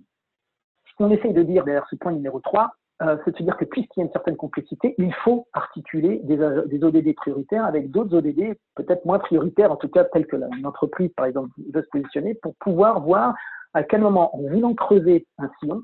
[0.85, 2.71] ce qu'on essaye de dire derrière ce point numéro 3,
[3.01, 6.21] euh, c'est de se dire que puisqu'il y a une certaine complexité, il faut articuler
[6.23, 6.37] des,
[6.67, 10.65] des ODD prioritaires avec d'autres ODD peut-être moins prioritaires, en tout cas tels que une
[10.65, 13.35] entreprise, par exemple, veut se positionner, pour pouvoir voir
[13.73, 15.81] à quel moment, en voulant creuser un sillon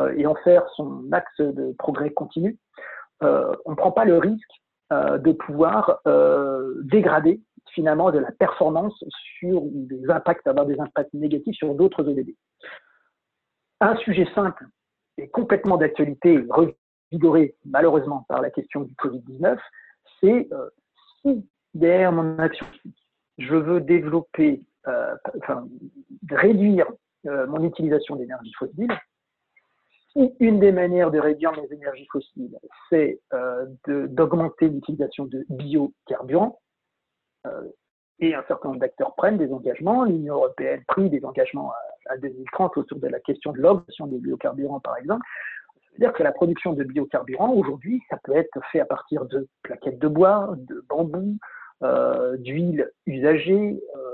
[0.00, 2.93] euh, et en faire son axe de progrès continu, euh,
[3.64, 4.50] on ne prend pas le risque
[4.90, 6.00] de pouvoir
[6.82, 7.40] dégrader
[7.72, 9.02] finalement de la performance
[9.38, 12.34] sur des impacts, avoir des impacts négatifs sur d'autres ODD.
[13.80, 14.66] Un sujet simple
[15.18, 19.58] et complètement d'actualité, revigoré malheureusement par la question du Covid-19,
[20.20, 20.70] c'est euh,
[21.20, 22.66] si derrière mon action,
[23.38, 25.14] je veux développer, euh,
[26.30, 26.86] réduire
[27.26, 29.13] euh, mon utilisation d'énergie fossile, si
[30.40, 32.58] une des manières de réduire mes énergies fossiles,
[32.88, 33.20] c'est
[33.86, 36.60] d'augmenter l'utilisation de biocarburants,
[38.20, 40.04] et un certain nombre d'acteurs prennent des engagements.
[40.04, 41.72] L'Union européenne prit des engagements
[42.08, 45.24] à, 2030 autour de la question de l'augmentation des biocarburants, par exemple.
[45.90, 49.98] C'est-à-dire que la production de biocarburants, aujourd'hui, ça peut être fait à partir de plaquettes
[49.98, 51.38] de bois, de bambou,
[51.82, 54.13] euh, d'huile usagée, euh,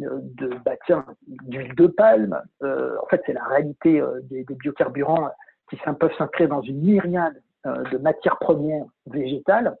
[0.00, 0.72] de, bah
[1.26, 2.40] d'huile de palme.
[2.62, 5.30] Euh, en fait, c'est la réalité des, biocarburants
[5.68, 9.76] qui peuvent s'inscrire dans une myriade de matières premières végétales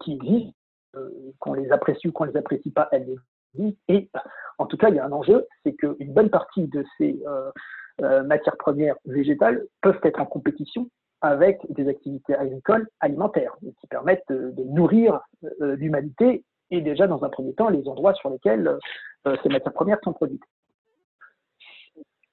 [0.00, 0.54] qui existent
[0.96, 1.08] euh,
[1.38, 3.14] qu'on les apprécie ou qu'on les apprécie pas, elles
[3.54, 3.80] existent.
[3.86, 4.10] Et
[4.58, 7.50] en tout cas, il y a un enjeu, c'est qu'une bonne partie de ces euh,
[8.02, 10.90] euh, matières premières végétales peuvent être en compétition
[11.20, 15.20] avec des activités agricoles alimentaires qui permettent de, nourrir
[15.60, 18.78] l'humanité et déjà dans un premier temps les endroits sur lesquels
[19.42, 20.42] ces matières premières sont produites.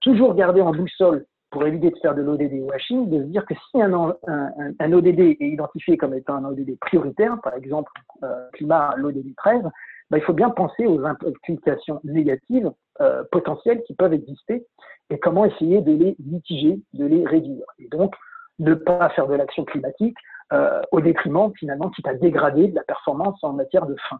[0.01, 3.53] Toujours garder en boussole pour éviter de faire de l'ODD washing, de se dire que
[3.55, 7.91] si un, ODD est identifié comme étant un ODD prioritaire, par exemple
[8.23, 9.63] euh, climat, l'ODD 13,
[10.09, 12.71] bah, il faut bien penser aux implications négatives
[13.01, 14.65] euh, potentielles qui peuvent exister
[15.09, 17.65] et comment essayer de les mitiger, de les réduire.
[17.79, 18.13] Et donc,
[18.59, 20.17] ne pas faire de l'action climatique
[20.53, 24.19] euh, au détriment, finalement, quitte à dégrader de la performance en matière de fin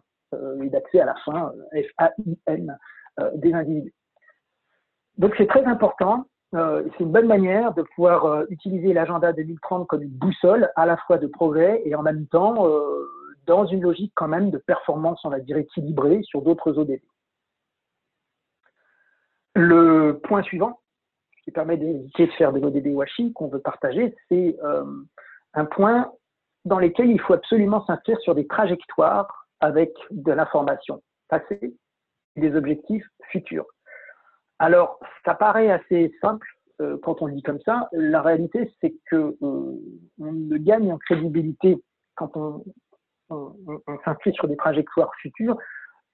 [0.62, 2.78] et d'accès à la fin, F-A-I-N,
[3.36, 3.94] des individus.
[5.16, 9.86] Donc, c'est très important euh, c'est une bonne manière de pouvoir euh, utiliser l'agenda 2030
[9.86, 13.06] comme une boussole à la fois de progrès et en même temps euh,
[13.46, 17.02] dans une logique quand même de performance, on va dire, équilibrée sur d'autres ODD.
[19.54, 20.80] Le point suivant,
[21.44, 24.56] qui permet d'éviter de faire de l'ODD washing qu'on veut partager, c'est
[25.54, 26.12] un point
[26.68, 31.74] dans lequel il faut absolument s'inscrire sur des trajectoires avec de l'information passée
[32.36, 33.66] et des objectifs futurs.
[34.58, 36.46] Alors, ça paraît assez simple
[36.80, 37.88] euh, quand on le dit comme ça.
[37.92, 39.78] La réalité, c'est que on
[40.18, 41.82] ne gagne en crédibilité
[42.14, 42.64] quand on,
[44.04, 45.58] s'inscrit sur des trajectoires futures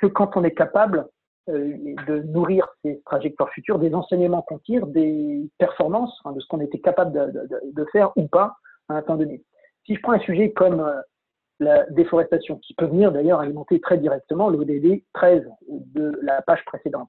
[0.01, 1.07] que quand on est capable
[1.49, 1.77] euh,
[2.07, 6.61] de nourrir ces trajectoires futures, des enseignements qu'on tire, des performances, hein, de ce qu'on
[6.61, 8.57] était capable de, faire ou pas
[8.89, 9.43] à un temps donné.
[9.87, 10.91] Si je prends un sujet comme
[11.61, 17.09] la déforestation, qui peut venir d'ailleurs alimenter très directement l'ODD 13 de la page précédente.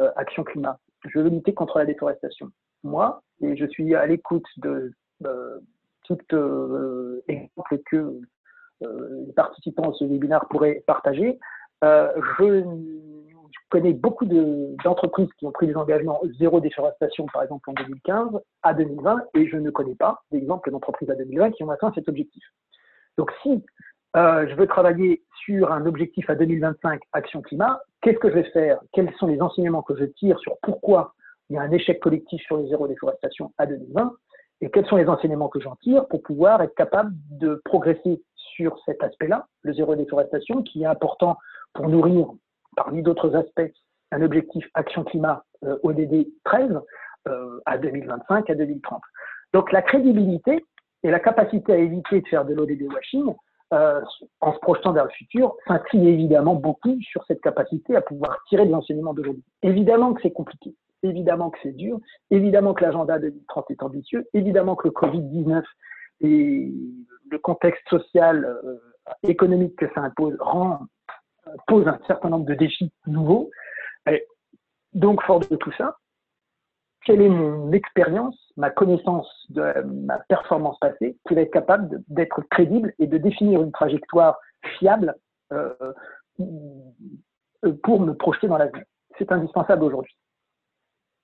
[0.00, 0.78] Euh, Action Climat.
[1.08, 2.50] Je veux lutter contre la déforestation.
[2.82, 4.92] Moi, et je suis à l'écoute de
[5.26, 5.58] euh,
[6.04, 8.20] tout euh, exemple que
[8.80, 11.38] les participants à ce webinaire pourraient partager.
[11.82, 12.64] je
[13.70, 18.74] connais beaucoup d'entreprises qui ont pris des engagements zéro déforestation, par exemple en 2015 à
[18.74, 22.44] 2020, et je ne connais pas d'exemples d'entreprises à 2020 qui ont atteint cet objectif.
[23.16, 23.64] Donc si
[24.16, 28.50] euh, je veux travailler sur un objectif à 2025, action climat, qu'est-ce que je vais
[28.50, 28.80] faire?
[28.92, 31.14] Quels sont les enseignements que je tire sur pourquoi
[31.48, 34.12] il y a un échec collectif sur les zéro déforestation à 2020
[34.62, 38.78] et quels sont les enseignements que j'en tire pour pouvoir être capable de progresser sur
[38.84, 41.38] cet aspect-là, le zéro déforestation, qui est important
[41.72, 42.28] pour nourrir,
[42.76, 43.72] parmi d'autres aspects,
[44.12, 46.80] un objectif action climat euh, ODD 13
[47.28, 49.00] euh, à 2025, à 2030.
[49.52, 50.64] Donc la crédibilité
[51.02, 53.34] et la capacité à éviter de faire de l'ODD washing,
[53.72, 54.00] euh,
[54.40, 58.66] en se projetant vers le futur, s'inscrit évidemment beaucoup sur cette capacité à pouvoir tirer
[58.66, 59.44] des enseignements d'aujourd'hui.
[59.62, 62.00] Évidemment que c'est compliqué, évidemment que c'est dur,
[62.30, 65.62] évidemment que l'agenda 2030 est ambitieux, évidemment que le Covid-19
[66.22, 66.72] et
[67.30, 68.78] le contexte social, euh,
[69.22, 70.80] économique que ça impose rend,
[71.66, 73.50] pose un certain nombre de défis nouveaux.
[74.92, 75.96] Donc, fort de tout ça,
[77.04, 82.42] quelle est mon expérience, ma connaissance de ma performance passée qui va être capable d'être
[82.50, 84.38] crédible et de définir une trajectoire
[84.78, 85.14] fiable
[85.52, 85.74] euh,
[87.82, 88.84] pour me projeter dans l'avenir?
[89.18, 90.14] C'est indispensable aujourd'hui.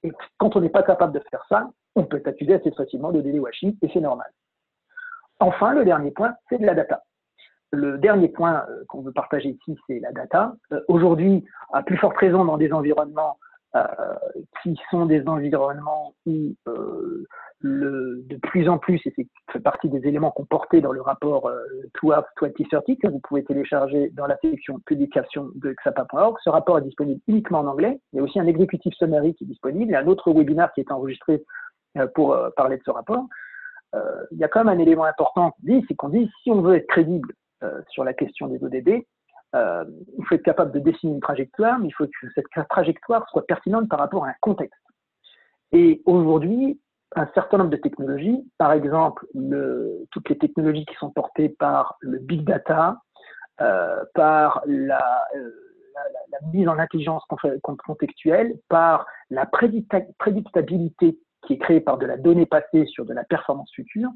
[0.03, 3.20] Et quand on n'est pas capable de faire ça, on peut accuser assez facilement de
[3.20, 4.31] délai washing et c'est normal.
[5.41, 7.03] Enfin, le dernier point, c'est de la data.
[7.73, 10.55] Le dernier point euh, qu'on veut partager ici, c'est la data.
[10.73, 13.39] Euh, aujourd'hui, à plus forte raison dans des environnements
[13.75, 13.85] euh,
[14.62, 16.55] qui sont des environnements où
[17.62, 21.49] de plus en plus, et c'est fait partie des éléments qu'on portait dans le rapport
[21.49, 21.59] euh,
[22.03, 26.37] 2030 que vous pouvez télécharger dans la section publication de xapa.org.
[26.45, 27.99] Ce rapport est disponible uniquement en anglais.
[28.12, 30.81] Il y a aussi un exécutif summary qui est disponible et un autre webinaire qui
[30.81, 31.43] est enregistré
[32.14, 33.27] pour parler de ce rapport.
[34.31, 36.61] il y a quand même un élément important qu'on dit, c'est qu'on dit si on
[36.61, 37.33] veut être crédible
[37.91, 39.07] sur la question des ODD,
[39.55, 39.85] euh,
[40.19, 43.47] il faut être capable de dessiner une trajectoire, mais il faut que cette trajectoire soit
[43.47, 44.81] pertinente par rapport à un contexte.
[45.73, 46.81] Et aujourd'hui,
[47.15, 49.27] un certain nombre de technologies, par exemple
[50.11, 52.99] toutes les technologies qui sont portées par le big data,
[53.61, 55.01] euh, par la,
[56.53, 57.25] mise en intelligence
[57.63, 63.25] contextuelle, par la prédictabilité qui est créée par de la donnée passée sur de la
[63.25, 64.11] performance future,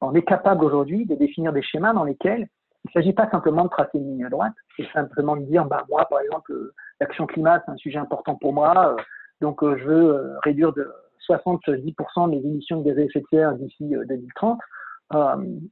[0.00, 2.46] on est capable aujourd'hui de définir des schémas dans lesquels
[2.86, 5.84] il ne s'agit pas simplement de tracer une ligne droite, c'est simplement de dire, bah,
[5.88, 9.02] moi, par exemple, euh, l'action climat, c'est un sujet important pour moi, euh,
[9.40, 10.88] donc euh, je veux réduire de
[11.28, 14.60] 70% mes émissions de gaz à effet de serre d'ici 2030.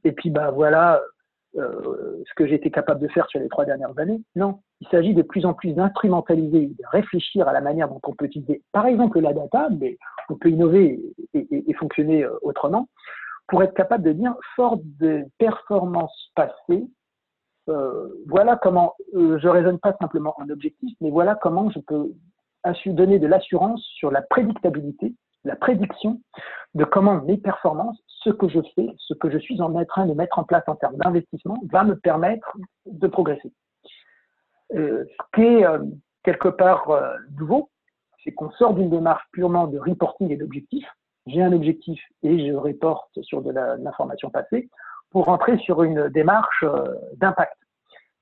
[0.03, 1.01] et puis, bah, voilà
[1.53, 4.21] ce que j'ai été capable de faire sur les trois dernières années.
[4.35, 8.13] Non, il s'agit de plus en plus d'instrumentaliser, de réfléchir à la manière dont on
[8.13, 9.97] peut utiliser, par exemple, la data, mais
[10.27, 10.99] on peut innover
[11.33, 12.89] et fonctionner autrement,
[13.47, 16.85] pour être capable de dire, fort de performances passées,
[18.27, 22.13] voilà comment euh, je raisonne pas simplement en objectif, mais voilà comment je peux
[22.87, 25.13] donner de l'assurance sur la prédictabilité,
[25.43, 26.19] la prédiction
[26.73, 30.13] de comment mes performances, ce que je fais, ce que je suis en train de
[30.13, 33.53] mettre en place en termes d'investissement, va me permettre de progresser.
[34.73, 35.79] Euh, ce qui est euh,
[36.23, 36.91] quelque part
[37.37, 37.69] nouveau,
[38.23, 40.85] c'est qu'on sort d'une démarche purement de reporting et d'objectif.
[41.27, 44.69] J'ai un objectif et je reporte sur de l'information passée
[45.15, 47.55] pour rentrer sur une démarche euh, d'impact.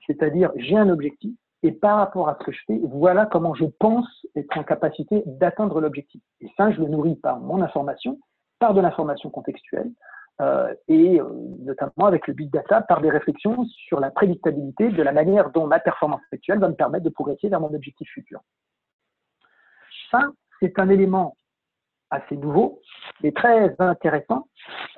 [0.06, 1.34] C'est-à-dire, j'ai un objectif
[1.64, 5.24] et par rapport à ce que je fais, voilà comment je pense être en capacité
[5.26, 6.22] d'atteindre l'objectif.
[6.40, 8.20] Et ça, je le nourris par mon information,
[8.60, 9.90] par de l'information contextuelle,
[10.40, 11.24] euh, et euh,
[11.64, 15.66] notamment avec le big data, par des réflexions sur la prédictabilité de la manière dont
[15.66, 18.38] ma performance actuelle va me permettre de progresser vers mon objectif futur.
[20.12, 20.28] Ça,
[20.60, 21.36] c'est un élément
[22.14, 22.80] assez nouveau,
[23.22, 24.46] mais très intéressant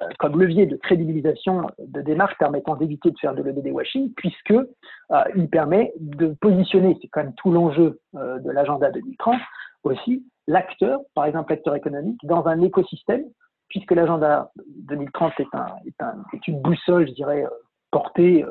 [0.03, 4.53] euh, comme levier de crédibilisation de démarche permettant d'éviter de faire de l'EBD washing, puisque
[4.53, 9.37] euh, permet de positionner, c'est quand même tout l'enjeu euh, de l'agenda 2030,
[9.85, 13.25] aussi l'acteur, par exemple l'acteur économique, dans un écosystème,
[13.69, 14.51] puisque l'agenda
[14.89, 17.45] 2030 est, un, est, un, est, une boussole, je dirais,
[17.91, 18.45] portée,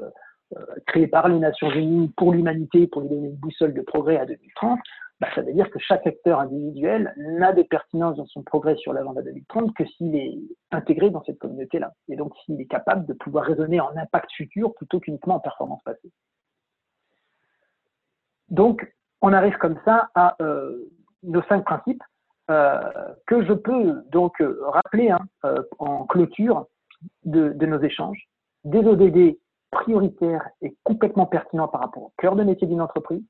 [0.88, 4.26] créée par les Nations Unies pour l'humanité, pour lui donner une boussole de progrès à
[4.26, 4.80] 2030,
[5.26, 8.94] bah, ça veut dire que chaque acteur individuel n'a de pertinence dans son progrès sur
[8.94, 10.38] l'agenda 2030 que s'il est
[10.72, 11.94] intégré dans cette communauté-là.
[12.10, 15.82] Et donc s'il est capable de pouvoir raisonner en impact futur plutôt qu'uniquement en performance
[15.84, 16.12] passée.
[18.50, 20.92] Donc, on arrive comme ça à euh,
[21.24, 22.04] nos cinq principes
[22.52, 22.80] euh,
[23.26, 25.26] que je peux donc euh, rappeler hein,
[25.80, 26.68] en clôture
[27.24, 28.28] de, de, nos échanges.
[28.64, 29.38] Des ODD
[29.72, 33.24] prioritaires et complètement pertinents par rapport au cœur de métier d'une entreprise,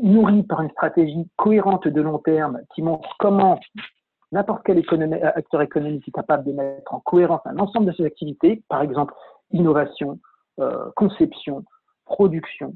[0.00, 3.60] nourri par une stratégie cohérente de long terme qui montre comment
[4.32, 4.82] n'importe quel
[5.22, 9.14] acteur économique est capable de mettre en cohérence un ensemble de ses activités, par exemple
[9.52, 10.18] innovation,
[10.60, 11.64] euh, conception,
[12.04, 12.74] production,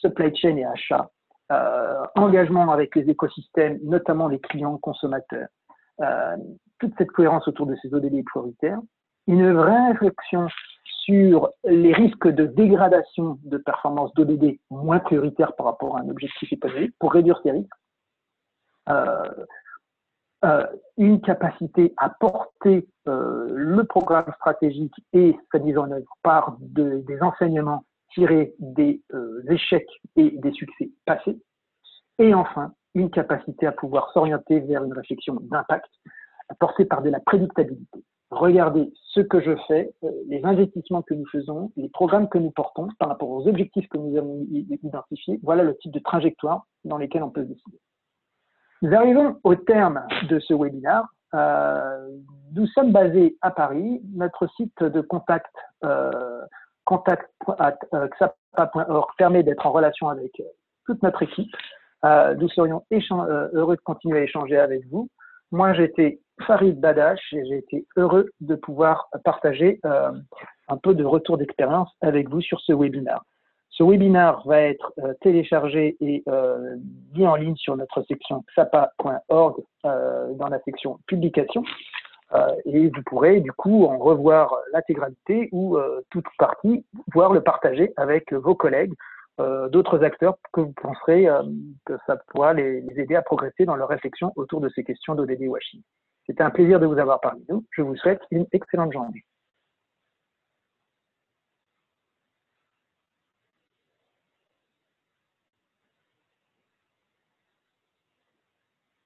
[0.00, 1.10] supply chain et achat,
[1.52, 5.48] euh, engagement avec les écosystèmes, notamment les clients consommateurs,
[6.00, 6.36] euh,
[6.78, 8.78] toute cette cohérence autour de ces ODD prioritaires,
[9.26, 10.48] une vraie réflexion
[11.04, 16.52] sur les risques de dégradation de performance d'ODD moins prioritaires par rapport à un objectif
[16.52, 17.70] économique pour réduire ces risques.
[18.88, 19.44] Euh,
[20.44, 20.66] euh,
[20.98, 27.22] une capacité à porter euh, le programme stratégique et sa mise en œuvre par des
[27.22, 29.02] enseignements tirés des
[29.48, 31.36] échecs et des succès passés.
[32.18, 35.90] Et enfin, une capacité à pouvoir s'orienter vers une réflexion d'impact
[36.60, 38.04] portée par de la prédictabilité
[38.34, 42.50] regardez ce que je fais, euh, les investissements que nous faisons, les programmes que nous
[42.50, 45.38] portons par rapport aux objectifs que nous avons identifiés.
[45.42, 47.78] Voilà le type de trajectoire dans lesquelles on peut se décider.
[48.82, 51.06] Nous arrivons au terme de ce webinaire.
[51.32, 52.08] Euh,
[52.54, 54.02] nous sommes basés à Paris.
[54.14, 55.54] Notre site de contact,
[55.84, 56.42] euh,
[56.84, 60.42] contact.xapa.org permet d'être en relation avec
[60.86, 61.50] toute notre équipe.
[62.38, 65.08] nous serions heureux de continuer à échanger avec vous.
[65.50, 70.10] Moi, j'étais Farid Badash et j'ai été heureux de pouvoir partager euh,
[70.68, 73.22] un peu de retour d'expérience avec vous sur ce webinaire.
[73.70, 76.22] Ce webinaire va être téléchargé et
[77.12, 81.64] mis en ligne sur notre section xapa.org dans la section publication.
[82.66, 85.76] et vous pourrez du coup en revoir l'intégralité ou
[86.10, 88.94] toute partie, voire le partager avec vos collègues
[89.40, 91.42] euh, d'autres acteurs que vous penserez euh,
[91.84, 95.48] que ça pourra les, aider à progresser dans leur réflexion autour de ces questions d'ODD
[95.48, 95.82] washing.
[96.26, 97.64] C'était un plaisir de vous avoir parmi nous.
[97.70, 99.24] Je vous souhaite une excellente journée.